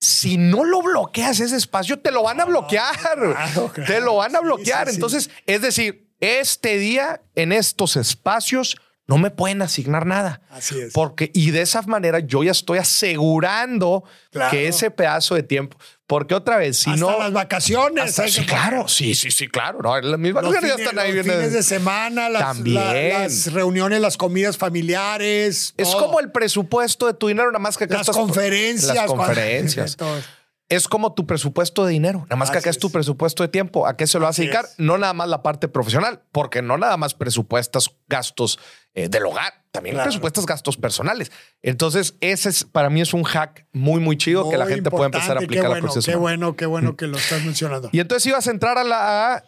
[0.02, 2.96] Si no lo bloqueas ese espacio, te lo van a bloquear.
[2.98, 3.70] claro, claro.
[3.86, 4.86] Te lo van a bloquear.
[4.86, 4.96] sí, sí.
[4.96, 10.40] Entonces, es decir, este día en estos espacios no me pueden asignar nada.
[10.50, 10.92] Así es.
[10.94, 14.50] Porque, y de esa manera yo ya estoy asegurando Claro.
[14.52, 15.76] que ese pedazo de tiempo,
[16.10, 17.18] porque otra vez, si Hasta no.
[17.20, 18.04] las vacaciones.
[18.04, 19.78] hasta- sí, que claro, sí, sí, sí, claro.
[19.80, 22.74] No, vacaciones ya fines, están ahí los fines de semana, las, También.
[22.74, 25.72] la- las reuniones, las comidas familiares.
[25.76, 26.06] Es todo.
[26.06, 28.94] como el presupuesto de tu dinero, nada más que acá las estás- conferencias.
[28.96, 29.96] Las conferencias.
[30.68, 32.92] Es como tu presupuesto de dinero, nada más que acá es tu es.
[32.92, 33.88] presupuesto de tiempo.
[33.88, 34.66] ¿A qué se lo vas a dedicar?
[34.66, 34.74] es.
[34.78, 38.60] No nada más la parte profesional, porque no nada más presupuestas gastos
[38.94, 40.08] eh, del hogar, también Claro.
[40.08, 41.30] presupuestas gastos personales.
[41.62, 45.06] Entonces, ese es para mí es un hack muy, muy chido que la gente puede
[45.06, 47.88] empezar a aplicar Qué bueno, qué bueno, qué bueno que lo estás mencionando.
[47.92, 49.34] Y entonces ibas a entrar a la.
[49.36, 49.44] a-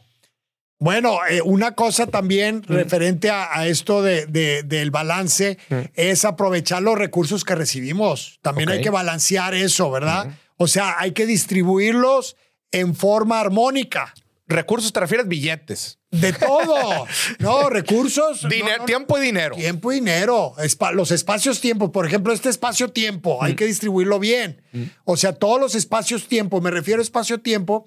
[0.79, 2.73] Bueno, eh, una cosa también Mm.
[2.73, 5.57] referente a, a esto de, de- del balance
[5.95, 8.41] es aprovechar los recursos que recibimos.
[8.43, 10.33] También hay que balancear eso, ¿verdad?
[10.57, 12.37] O sea, hay que distribuirlos
[12.73, 14.12] en forma armónica.
[14.53, 15.98] Recursos te refieres billetes.
[16.11, 17.07] De todo,
[17.38, 17.70] ¿no?
[17.70, 18.42] Recursos.
[18.48, 19.55] Diner- no, no, tiempo y dinero.
[19.57, 20.55] Tiempo y dinero.
[20.59, 21.90] Espa- los espacios-tiempo.
[21.92, 23.44] Por ejemplo, este espacio-tiempo Mm.
[23.44, 24.62] hay que distribuirlo bien.
[25.05, 27.86] O sea, todos los espacios-tiempo, me refiero a espacio-tiempo,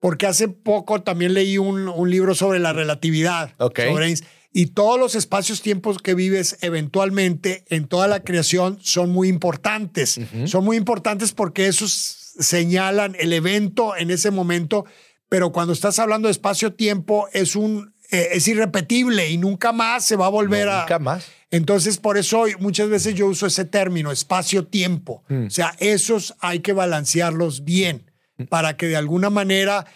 [0.00, 3.54] porque hace poco también leí un, un libro sobre la relatividad.
[3.58, 3.80] Ok.
[3.88, 9.28] sobre Einstein, y todos los espacios-tiempos que vives eventualmente en toda la creación son muy
[9.28, 10.20] importantes.
[10.44, 14.84] Son muy importantes porque esos señalan el evento en ese momento,
[15.32, 20.14] pero cuando estás hablando de espacio-tiempo es un eh, es irrepetible y nunca más se
[20.14, 21.24] va a volver a Nunca más.
[21.50, 25.24] entonces, por eso muchas veces yo uso ese término, espacio-tiempo.
[25.30, 25.46] Mm.
[25.46, 28.10] O sea, esos hay que balancearlos bien
[28.50, 29.86] para que de alguna manera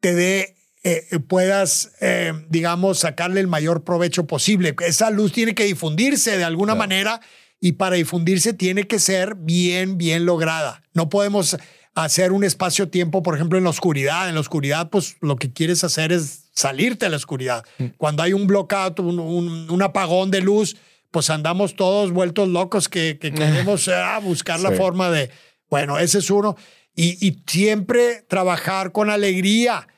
[0.00, 4.74] te dé, eh, eh, puedas, eh, digamos, sacarle el mayor provecho posible.
[4.80, 6.88] Esa luz tiene que difundirse de alguna Claro.
[6.88, 7.20] manera
[7.60, 10.82] y para difundirse tiene que ser bien, bien lograda.
[10.94, 11.58] No podemos
[11.96, 14.28] hacer un espacio-tiempo, por ejemplo, en la oscuridad.
[14.28, 17.64] En la oscuridad, pues lo que quieres hacer es salirte a la oscuridad.
[17.78, 17.86] Mm.
[17.96, 20.76] Cuando hay un blockout, un, un- un apagón de luz,
[21.10, 25.30] pues andamos todos vueltos locos que, que queremos ah, buscar la forma de,
[25.70, 26.56] bueno, ese es uno.
[26.94, 29.88] Y, y siempre trabajar con alegría,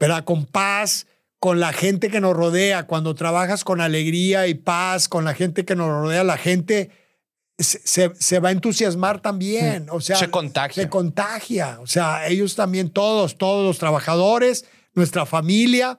[0.00, 0.24] ¿verdad?
[0.24, 1.06] Con paz,
[1.38, 2.86] con la gente que nos rodea.
[2.86, 6.90] Cuando trabajas con alegría y paz, con la gente que nos rodea, la gente
[7.62, 9.86] se, se- va a entusiasmar también.
[9.90, 10.82] O sea, Se contagia.
[10.82, 11.78] Se contagia.
[11.80, 15.98] O sea, ellos también, todos, todos los trabajadores, nuestra familia,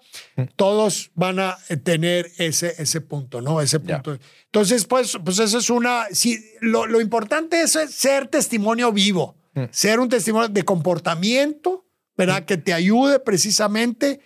[0.56, 3.60] todos van a tener ese, ese punto, ¿no?
[3.62, 4.02] Ese Ya.
[4.04, 4.20] punto.
[4.46, 6.06] Entonces, pues, pues eso es una.
[6.12, 9.36] Sí, lo, lo importante es ser testimonio vivo,
[9.72, 11.86] ser un testimonio de comportamiento,
[12.16, 12.46] ¿verdad?
[12.46, 14.20] Que te ayude precisamente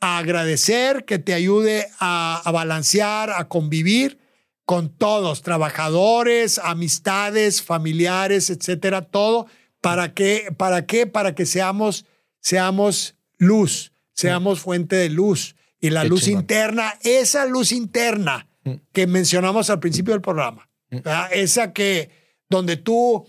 [0.00, 4.18] a agradecer, que te ayude a, a balancear, a convivir
[4.64, 9.46] con todos, trabajadores, amistades, familiares, etcétera, todo.
[9.80, 10.48] ¿Para qué?
[10.56, 11.06] ¿Para qué?
[11.06, 12.06] Para que seamos,
[12.40, 15.56] seamos luz, seamos fuente de luz.
[15.80, 16.42] Y la Qué luz chingón.
[16.42, 18.48] interna, esa luz interna
[18.92, 21.28] que mencionamos al principio del programa, ¿verdad?
[21.32, 22.10] esa que
[22.48, 23.26] donde tú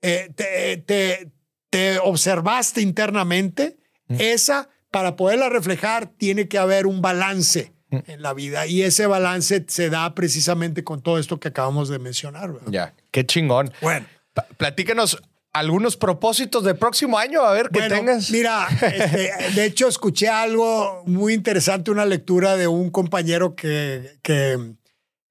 [0.00, 1.30] eh, te, te-
[1.68, 3.76] te observaste internamente,
[4.08, 8.66] esa, para poderla reflejar, tiene que haber un balance en la vida.
[8.66, 12.52] Y ese balance se da precisamente con todo esto que acabamos de mencionar.
[12.52, 12.68] ¿verdad?
[12.70, 12.94] Ya.
[13.10, 13.72] Qué chingón.
[13.80, 14.06] Bueno.
[14.34, 15.22] Pa- Platícanos
[15.52, 18.30] algunos propósitos del próximo año, a ver que Bueno, tengas.
[18.30, 24.74] Mira, este, de hecho escuché algo muy interesante, una lectura de un compañero que, que,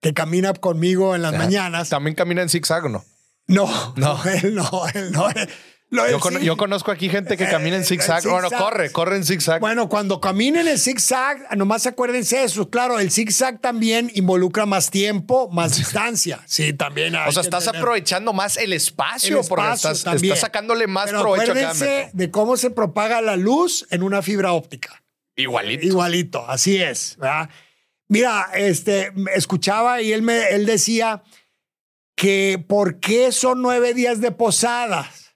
[0.01, 1.89] que camina conmigo en las mañanas.
[1.89, 3.05] También camina en zigzag, ¿o ¿no?
[3.47, 4.15] No, No.
[4.17, 5.27] no, él no, él no.
[5.89, 6.05] Lo
[6.39, 8.21] Yo, conozco aquí gente que camina en Eh, zigzag.
[8.23, 9.61] Bueno, corre, corre en zigzag.
[9.61, 12.69] Bueno, cuando caminen el zigzag, nomás acuérdense eso.
[12.69, 16.43] Claro, el zigzag también involucra más tiempo, más distancia.
[16.45, 17.15] Sí, también.
[17.15, 20.33] hay o sea, estás tener aprovechando más el espacio, el porque espacio estás, también.
[20.33, 24.51] estás sacándole más Pero provecho acuérdense de cómo se propaga la luz en una fibra
[24.51, 25.03] óptica.
[25.38, 25.85] Igualito.
[25.85, 27.15] Igualito, así es.
[27.17, 27.49] ¿verdad?
[28.09, 31.23] Mira, este, escuchaba y él, me, él decía
[32.15, 35.26] que por qué son nueve días de posadas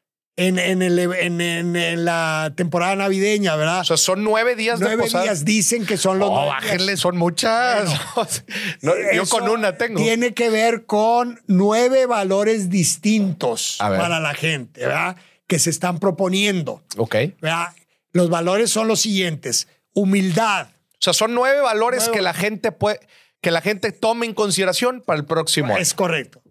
[0.41, 1.41] en, en, el- en-
[1.75, 3.81] en- la temporada navideña, ¿verdad?
[3.81, 5.23] O sea, son nueve días de nueve posada.
[5.23, 6.63] días dicen que son los Oh, nueve días.
[6.63, 7.89] bájenle, son muchas.
[8.81, 10.01] No, yo con una tengo.
[10.01, 15.15] Tiene que ver con nueve valores distintos para la gente, ¿verdad?
[15.47, 16.81] Que se están proponiendo.
[16.97, 17.15] Ok.
[17.41, 17.67] ¿verdad?
[18.13, 22.71] Los valores son los siguientes: humildad, O sea, son nueve valores Nueve- que la gente
[22.71, 22.99] puede,
[23.41, 25.81] que la gente tome en consideración para el próximo año.
[25.81, 26.41] Es correcto.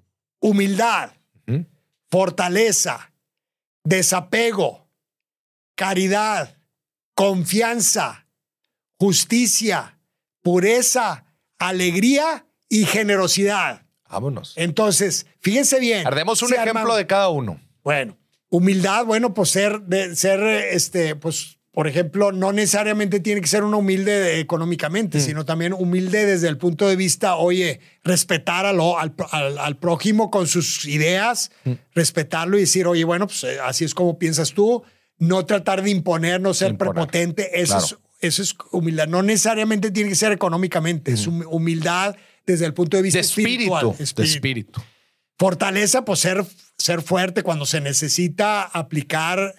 [0.41, 1.11] Humildad,
[2.11, 3.10] fortaleza,
[3.85, 4.89] desapego,
[5.75, 6.57] caridad,
[7.15, 8.27] confianza,
[8.99, 9.99] justicia,
[10.43, 11.25] pureza,
[11.59, 13.87] alegría y generosidad.
[14.09, 14.55] Vámonos.
[14.57, 16.07] Entonces, fíjense bien.
[16.07, 17.61] Ardemos un ejemplo de cada uno.
[17.83, 18.19] Bueno,
[18.49, 23.63] humildad, bueno, pues ser, de, ser, este, pues, por ejemplo, no necesariamente tiene que ser
[23.63, 25.21] una humilde de- económicamente, Mm.
[25.21, 29.77] sino también humilde desde el punto de vista, oye, respetar a lo- al, al- al
[29.77, 31.73] prójimo con sus ideas, Mm.
[31.95, 34.83] respetarlo y decir, oye, bueno, pues eh, así es como piensas tú,
[35.19, 36.95] no tratar de imponer, no ser Imponer.
[36.95, 37.87] prepotente, eso, Claro.
[38.21, 39.07] es, eso es humildad.
[39.07, 42.17] No necesariamente tiene que ser económicamente, es hum- humildad
[42.47, 43.23] desde el punto de vista Mm.
[43.23, 43.75] De espíritu.
[43.77, 43.97] espiritual.
[44.17, 44.83] De espíritu.
[45.39, 46.45] Fortaleza, pues ser,
[46.77, 49.55] ser fuerte cuando se necesita aplicar,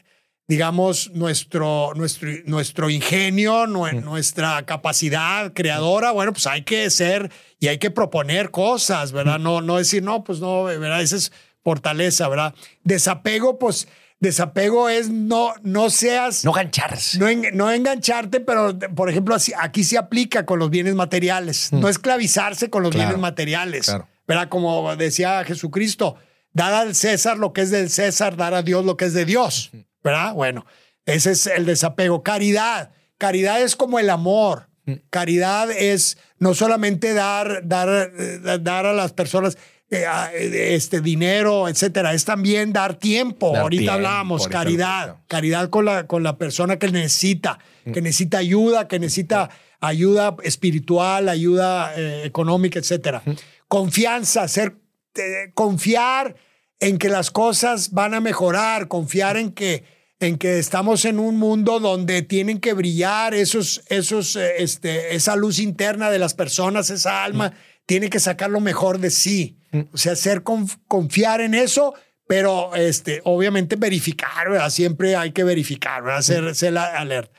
[0.47, 6.11] digamos, nuestro, nuestro, nuestro ingenio, nue- nuestra capacidad creadora.
[6.11, 9.39] Bueno, pues hay que ser y hay que proponer cosas, ¿verdad?
[9.39, 11.01] No, no decir, no, pues no, ¿verdad?
[11.01, 11.31] Esa es
[11.63, 12.53] fortaleza, ¿verdad?
[12.84, 13.88] Desapego, pues
[14.19, 16.43] desapego es no, no seas...
[16.43, 17.18] No gancharse.
[17.18, 21.72] No, en- no engancharte, pero por ejemplo, así- aquí se aplica con los bienes materiales.
[21.72, 23.85] No esclavizarse con los Claro, bienes materiales.
[23.85, 24.07] claro.
[24.27, 24.49] ¿Verdad?
[24.49, 26.15] Como decía Jesucristo,
[26.53, 29.26] dar al César lo que es del César, dar a Dios lo que es de
[29.26, 29.72] Dios.
[30.03, 30.34] ¿Verdad?
[30.34, 30.65] Bueno,
[31.06, 32.23] ese es el desapego.
[32.23, 32.91] Caridad.
[33.18, 34.68] Caridad es como el amor.
[35.10, 39.57] Caridad es no solamente dar, dar, eh, dar a las personas,
[39.91, 42.14] eh, este dinero, etcétera.
[42.14, 43.52] Es también dar tiempo.
[43.52, 45.18] Dar Ahorita hablábamos, caridad.
[45.28, 47.60] Caridad con la, con la persona que necesita,
[47.94, 49.49] que necesita ayuda, que necesita
[49.82, 53.22] ayuda espiritual, ayuda eh, económica, etcétera.
[53.68, 54.78] Confianza, ser,
[55.15, 56.36] eh, confiar
[56.81, 59.85] en que las cosas van a mejorar, confiar en que,
[60.19, 65.35] en que estamos en un mundo donde tienen que brillar esos, esos, eh, este, esa
[65.37, 67.53] luz interna de las personas, esa alma,
[67.85, 69.57] tiene que sacar lo mejor de sí.
[69.93, 71.93] O sea, ser conf- confiar en eso,
[72.27, 74.69] pero este, obviamente verificar, ¿verdad?
[74.69, 76.21] Siempre hay que verificar, ¿verdad?
[76.21, 77.31] Ser, ser alerta.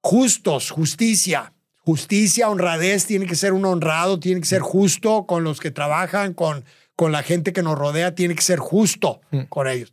[0.00, 1.52] Justos, justicia.
[1.80, 6.34] Justicia, honradez, tiene que ser un honrado, tiene que ser justo con los que trabajan,
[6.34, 6.64] con,
[6.98, 9.20] con la gente que nos rodea, tiene que ser justo
[9.50, 9.92] con ellos.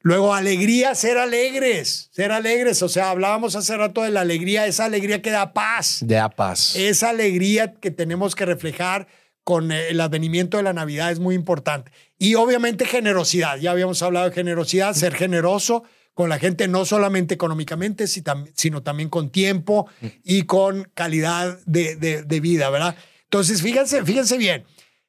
[0.00, 2.80] Luego, alegría, ser alegres, ser alegres.
[2.82, 6.74] O sea, hablábamos hace rato de la alegría, esa alegría que da paz Ya paz.
[6.74, 9.06] esa alegría que tenemos que reflejar
[9.44, 11.92] con el advenimiento de la Navidad es muy importante.
[12.18, 13.58] Y obviamente generosidad.
[13.58, 15.82] Ya habíamos hablado de generosidad, ser generoso
[16.14, 19.88] con la gente, no solamente económicamente, sino también con tiempo
[20.24, 22.96] y con calidad de, de- de vida, ¿verdad?
[23.24, 24.64] Entonces, fíjense, fíjense bien,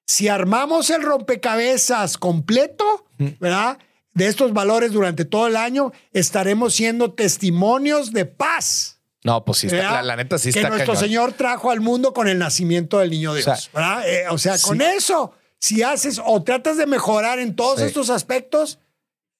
[0.08, 3.06] si armamos el rompecabezas completo,
[3.40, 3.78] ¿verdad?
[4.14, 9.00] De estos valores durante todo el año, estaremos siendo testimonios de paz.
[9.24, 11.04] No, pues sí, la, la neta sí que está nuestro cañón.
[11.04, 13.48] Señor trajo al mundo con el nacimiento del niño Dios.
[13.48, 14.10] O sea, ¿verdad?
[14.10, 14.84] Eh, o sea, con sí.
[14.96, 17.86] eso, si haces o tratas de mejorar en todos Sí.
[17.86, 18.80] estos aspectos,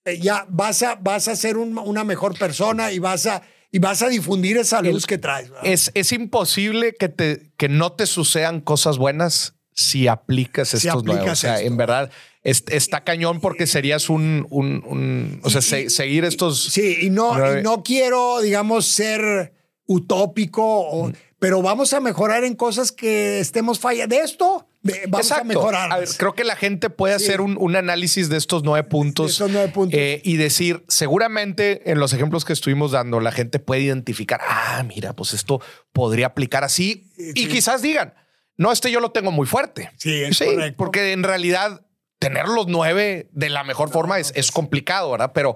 [0.06, 3.42] eh, ya vas a, vas a ser un- una mejor persona y vas a,
[3.72, 5.50] y vas a difundir esa luz que traes.
[5.50, 5.66] ¿verdad?
[5.66, 11.04] Es, es imposible que, te, que no te sucedan cosas buenas si aplicas Si estos
[11.04, 11.30] nuevos.
[11.30, 11.68] O sea, esto.
[11.68, 12.10] en verdad
[12.44, 16.64] es- está cañón porque serías un, un, un- o sea, se- seguir estos.
[16.64, 19.54] Sí, y no, y no quiero, digamos, ser
[19.86, 24.16] utópico, o- pero vamos a mejorar en cosas que estemos fallando.
[24.16, 24.68] De esto,
[25.10, 25.92] vamos a mejorar.
[25.92, 27.26] A ver, creo que la gente puede Sí.
[27.26, 30.00] hacer un, un análisis de estos nueve puntos, De estos nueve puntos.
[30.00, 34.84] eh, y decir, seguramente en los ejemplos que estuvimos dando, la gente puede identificar, ah,
[34.88, 35.62] mira, pues esto
[35.94, 37.12] podría aplicar así.
[37.36, 38.14] Y quizás digan,
[38.58, 39.92] no, este yo lo tengo muy fuerte.
[39.98, 40.78] Sí, es correcto.
[40.78, 41.86] porque en realidad
[42.20, 45.32] tener los nueve de la mejor forma es, es complicado, ¿verdad?
[45.34, 45.56] Pero,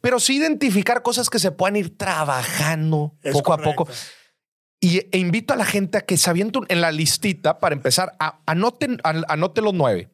[0.00, 3.86] pero sí identificar cosas que se puedan ir trabajando Es poco a poco.
[4.82, 8.16] Y e invito a la gente a que se avienten en la listita para empezar,
[8.18, 10.10] a, anoten, an- anote los nueve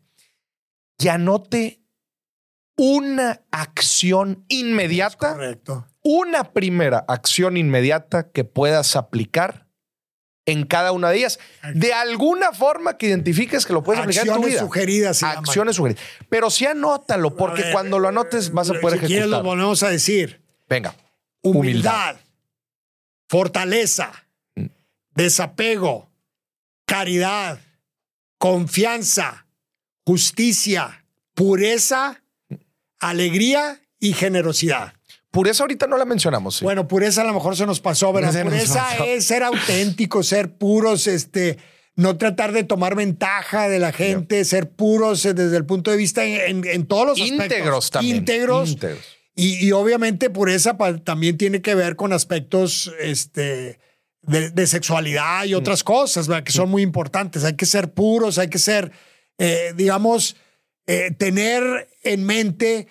[0.99, 1.83] y anote
[2.77, 5.87] una acción inmediata, Correcto.
[6.03, 9.66] una primera acción inmediata que puedas aplicar
[10.47, 11.39] en cada una de ellas.
[11.75, 14.61] De alguna forma que identifiques que lo puedes aplicar en tu Acciones vida.
[14.61, 15.21] sugeridas.
[15.21, 15.39] llaman.
[15.39, 16.03] Acciones sugeridas.
[16.29, 19.43] Pero sí anótalo, porque ver, cuando lo anotes vas a si poder quieres lo ejecutar.
[19.45, 20.41] volvemos a decir.
[20.69, 20.95] Venga.
[21.43, 22.17] Humildad,
[23.29, 24.13] fortaleza,
[24.55, 24.67] Mm.
[25.15, 26.09] desapego,
[26.87, 27.61] caridad,
[28.39, 29.47] confianza,
[30.05, 31.05] justicia,
[31.35, 32.23] pureza,
[33.01, 34.93] alegría y generosidad.
[35.37, 36.57] Pureza ahorita no la mencionamos.
[36.57, 36.65] sí.
[36.65, 38.33] Bueno, pureza a lo mejor se nos pasó, ¿verdad?
[38.33, 39.05] Se nos Pureza pasó.
[39.05, 41.59] es ser auténtico, ser puros, este,
[41.95, 45.97] no tratar de tomar ventaja de la gente, ser puros eh, desde el punto de
[45.99, 47.45] vista en, en- en todos los aspectos.
[47.59, 48.17] Íntegros también.
[48.17, 48.71] Íntegros.
[48.71, 49.05] Íntegros.
[49.35, 53.79] Y, y obviamente pureza pa- también tiene que ver con aspectos este,
[54.23, 56.43] de, de sexualidad y otras cosas, ¿verdad?
[56.45, 57.45] que son muy importantes.
[57.45, 58.91] Hay que ser puros, hay que ser,
[59.39, 60.37] eh, digamos,
[60.87, 62.89] eh, tener en mente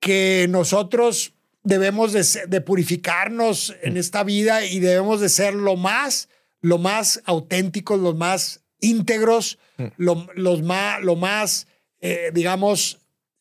[0.00, 6.28] que nosotros debemos de, purificarnos en esta vida y debemos de ser lo más,
[6.60, 9.58] lo más auténticos, los más íntegros,
[9.96, 11.66] lo, los más, lo más,
[12.00, 12.98] eh, digamos,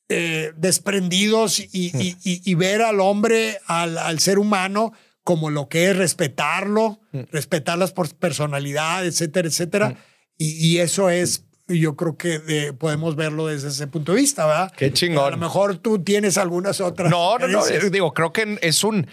[0.09, 4.91] eh, desprendidos y, y- y- y ver al hombre, al, al ser humano,
[5.23, 6.99] como lo que es respetarlo,
[7.31, 9.97] respetar las por- personalidades, etcétera, etcétera.
[10.37, 14.73] Y eso es, yo creo que podemos verlo desde ese punto de vista, ¿verdad?
[14.75, 15.25] Qué chingón.
[15.25, 17.09] A lo mejor tú tienes algunas otras.
[17.09, 17.65] No, no, no.
[17.91, 19.07] Digo, creo que es un.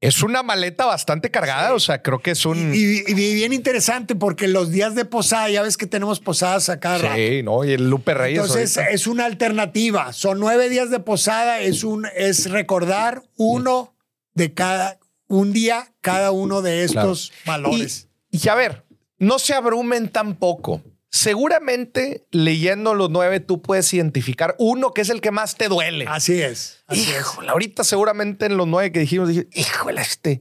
[0.00, 1.74] Es una maleta bastante cargada.
[1.74, 2.74] O sea, creo que es un.
[2.74, 6.98] Y, y bien interesante porque los días de posada, ya ves que tenemos posadas acá.
[6.98, 7.14] rato.
[7.14, 7.64] sí, no.
[7.64, 8.40] Y el Lupe Reyes.
[8.40, 8.94] Entonces ahorita.
[8.94, 10.12] es una alternativa.
[10.12, 11.60] Son nueve días de posada.
[11.60, 13.94] Es un es recordar uno
[14.34, 14.98] de cada
[15.28, 18.08] un día cada uno de estos valores.
[18.32, 18.84] Y, y a ver,
[19.18, 20.82] no se abrumen tampoco.
[21.14, 26.06] Seguramente leyendo los nueve, tú puedes identificar uno que es el que más te duele.
[26.08, 26.82] Así es.
[26.86, 27.20] Así es.
[27.20, 30.40] Híjole, ahorita seguramente en los nueve que dijimos, dije, híjole, este,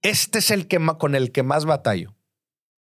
[0.00, 2.16] este es el que con el que más batallo.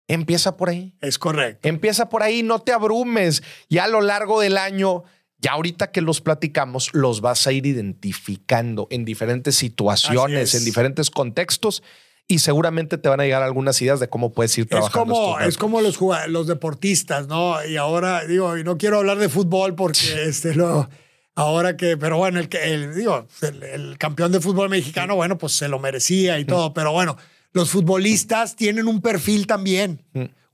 [0.07, 0.95] Empieza por ahí.
[1.01, 1.67] Es correcto.
[1.67, 3.43] Empieza por ahí, no te abrumes.
[3.69, 5.03] Ya a lo largo del año,
[5.37, 10.61] ya ahorita que los platicamos, los vas a ir identificando en diferentes situaciones, es.
[10.61, 11.83] en diferentes contextos.
[12.27, 15.13] Y seguramente te van a llegar algunas ideas de cómo puedes ir Es trabajando.
[15.13, 17.63] como, estos es como los, los deportistas, ¿no?
[17.65, 20.89] Y ahora, digo, y no quiero hablar de fútbol porque este, lo,
[21.35, 25.53] ahora que, pero bueno, el, el, digo, el, el campeón de fútbol mexicano, bueno, pues
[25.53, 27.15] se lo merecía y todo, pero bueno,
[27.53, 30.01] los futbolistas tienen un perfil también.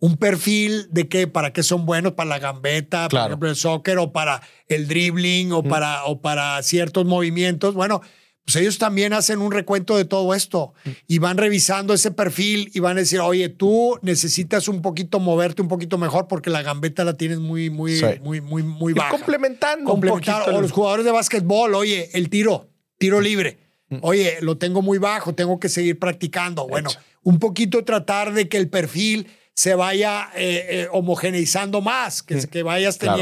[0.04, 3.28] Un perfil de qué, para qué son buenos, para la gambeta, por Claro.
[3.28, 7.76] ejemplo, el soccer, o para el dribbling, o, para, o para ciertos movimientos.
[7.76, 8.02] Bueno,
[8.46, 10.74] pues ellos también hacen un recuento de todo esto
[11.08, 15.62] y van revisando ese perfil y van a decir, oye, tú necesitas un poquito moverte
[15.62, 18.06] un poquito mejor porque la gambeta la tienes muy, muy, Sí.
[18.22, 19.12] muy, muy, muy baja.
[19.12, 20.50] complementando un Complementar.
[20.50, 23.60] O los jugadores de básquetbol, oye, el tiro, tiro libre.
[23.90, 23.98] Mm.
[24.02, 26.68] Oye, lo tengo muy bajo, tengo que seguir practicando.
[26.68, 26.90] Bueno,
[27.24, 32.64] un poquito tratar de que el perfil se vaya eh, eh, homogeneizando más, que, que
[32.64, 33.18] vayas Claro.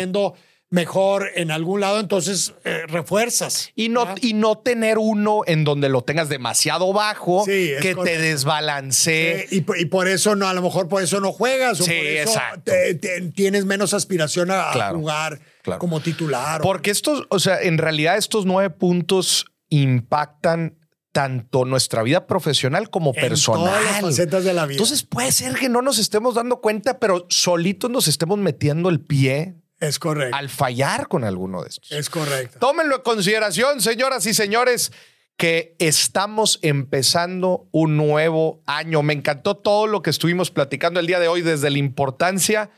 [0.71, 3.71] Mejor en algún lado, entonces eh, refuerzas.
[3.75, 4.19] Y no, ¿verdad?
[4.21, 9.47] y no tener uno en donde lo tengas demasiado bajo Sí, que te desbalancee.
[9.51, 11.91] Y, por- y por eso no, a lo mejor por eso no juegas o Sí,
[11.91, 12.71] por eso exacto.
[12.71, 15.79] te- te- tienes menos aspiración a, jugar claro.
[15.79, 16.61] como titular.
[16.61, 20.77] o- Porque estos, o sea, en realidad estos nueve puntos impactan
[21.11, 23.63] tanto nuestra vida profesional como en personal.
[23.65, 24.75] todas las facetas de la vida.
[24.75, 28.99] Entonces puede ser que no nos estemos dando cuenta, pero solitos nos estemos metiendo el
[29.01, 30.35] pie es correcto.
[30.35, 31.91] al fallar con alguno de estos.
[31.91, 32.59] Es correcto.
[32.59, 34.91] Tómenlo en consideración, señoras y señores,
[35.37, 39.03] que estamos empezando un nuevo año.
[39.03, 42.69] Me encantó todo lo que estuvimos platicando el día de hoy, desde la importancia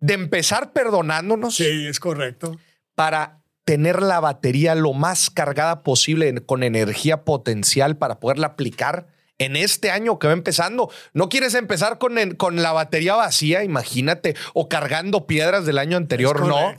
[0.00, 2.56] de empezar perdonándonos Sí, es correcto.
[2.94, 9.08] para tener la batería lo más cargada posible con energía potencial para poderla aplicar
[9.38, 10.90] en este año que va empezando.
[11.12, 16.44] No quieres empezar con, con la batería vacía, imagínate, o cargando piedras del año anterior,
[16.46, 16.74] no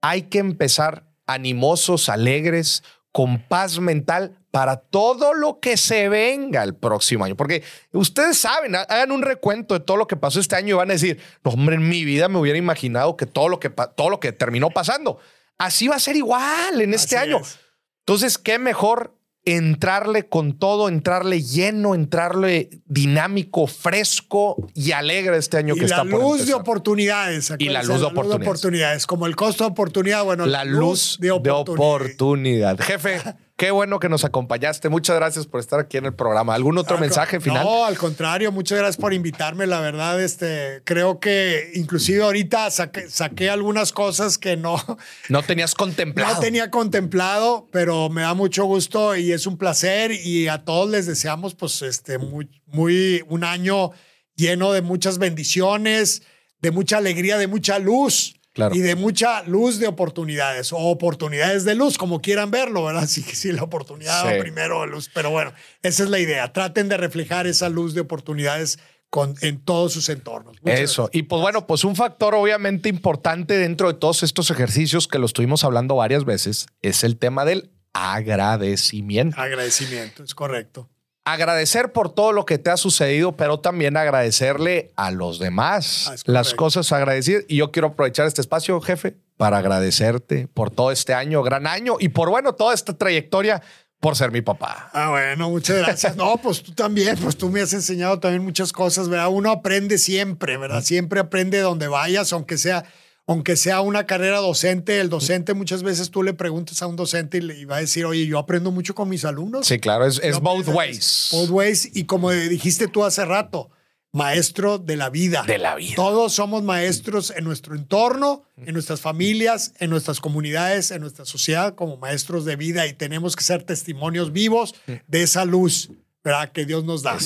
[0.00, 2.82] hay que empezar animosos, alegres,
[3.12, 7.36] con paz mental para todo lo que se venga el próximo año.
[7.36, 7.62] Porque
[7.92, 10.90] ustedes saben, ha- hagan un recuento de todo lo que pasó este año y van
[10.90, 14.08] a decir, no, hombre, en mi vida me hubiera imaginado que todo lo que, todo
[14.10, 15.18] lo que terminó pasando.
[15.58, 17.38] Así va a ser igual en este Así año.
[17.40, 17.58] es.
[18.00, 19.14] Entonces, qué mejor
[19.44, 25.96] entrarle con todo, entrarle lleno, entrarle dinámico, fresco y alegre este año Y que la
[25.96, 27.52] está por luz de oportunidades.
[27.58, 28.48] Y la luz de oportunidades.
[28.48, 29.06] oportunidades.
[29.06, 32.78] Como el costo de oportunidad, bueno, La luz de oportunidad.
[32.78, 33.20] Jefe,
[33.62, 34.88] qué bueno que nos acompañaste.
[34.88, 36.52] Muchas gracias por estar aquí en el programa.
[36.52, 37.62] ¿Algún otro Al mensaje final?
[37.62, 39.68] No, al contrario, muchas gracias por invitarme.
[39.68, 44.82] La verdad, este, creo que inclusive ahorita saqué, saqué algunas cosas que no,
[45.28, 46.34] No tenías contemplado.
[46.34, 50.90] no tenía contemplado, pero me da mucho gusto y es un placer y a todos
[50.90, 53.92] les deseamos pues este muy, muy un año
[54.34, 56.24] lleno de muchas bendiciones,
[56.58, 58.40] de mucha alegría, de mucha luz.
[58.52, 58.74] Claro.
[58.74, 63.06] Y de mucha luz de oportunidades o oportunidades de luz, como quieran verlo, ¿verdad?
[63.08, 64.40] Sí, sí, la oportunidad Sí.
[64.40, 65.52] primero luz, pero bueno,
[65.82, 66.52] esa es la idea.
[66.52, 68.78] Traten de reflejar esa luz de oportunidades
[69.10, 70.56] con, en todos sus entornos.
[70.62, 71.10] Muchas Eso.
[71.12, 75.26] Y pues bueno, pues un factor obviamente importante dentro de todos estos ejercicios que lo
[75.26, 79.38] estuvimos hablando varias veces es el tema del agradecimiento.
[79.40, 80.88] Agradecimiento, es correcto.
[81.24, 86.16] Agradecer por todo lo que te ha sucedido, pero también agradecerle a los demás Ah,
[86.24, 87.44] las cosas agradecidas.
[87.48, 91.96] Y yo quiero aprovechar este espacio, jefe, para agradecerte por todo este año, gran año,
[92.00, 93.62] y por bueno, toda esta trayectoria
[94.00, 94.90] por ser mi papá.
[94.92, 96.16] Ah, bueno, muchas gracias.
[96.16, 99.28] No, pues tú también, pues tú me has enseñado también muchas cosas, ¿verdad?
[99.28, 100.82] Uno aprende siempre, ¿verdad?
[100.82, 102.84] Siempre aprende donde vayas, aunque sea,
[103.26, 105.00] aunque sea una carrera docente.
[105.00, 107.80] El docente muchas veces tú le preguntas a un docente y le y va a
[107.80, 109.66] decir, oye, yo aprendo mucho con mis alumnos.
[109.66, 111.28] Sí, claro, es, both ways.
[111.32, 111.90] Both ways.
[111.94, 113.70] Y como dijiste tú hace rato,
[114.12, 115.42] maestro de la vida.
[115.46, 115.94] De la vida.
[115.96, 121.74] Todos somos maestros en nuestro entorno, en nuestras familias, en nuestras comunidades, en nuestra sociedad,
[121.74, 124.74] como maestros de vida y tenemos que ser testimonios vivos
[125.06, 125.90] de esa luz,
[126.22, 126.52] ¿verdad?
[126.52, 127.18] Que Dios nos da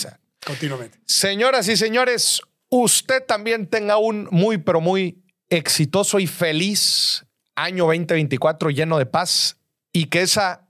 [0.44, 1.00] continuamente.
[1.06, 8.70] Señoras y señores, usted también tenga un muy, pero muy exitoso y feliz año 2024
[8.70, 9.58] lleno de paz
[9.92, 10.68] y que esa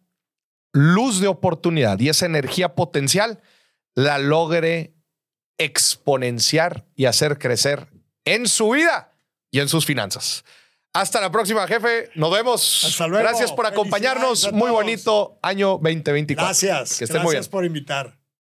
[0.72, 3.40] luz de oportunidad y esa energía potencial
[3.94, 4.94] la logre
[5.58, 7.88] exponenciar y hacer crecer
[8.24, 9.12] en su vida
[9.50, 10.44] y en sus finanzas.
[10.92, 12.10] Hasta la próxima, jefe.
[12.14, 12.84] Nos vemos.
[12.84, 13.22] Hasta luego.
[13.22, 14.52] Gracias por acompañarnos.
[14.52, 16.44] Muy bonito año 2024.
[16.44, 16.98] Gracias.
[16.98, 17.38] Que estén muy bien.
[17.38, 18.15] Gracias por invitar.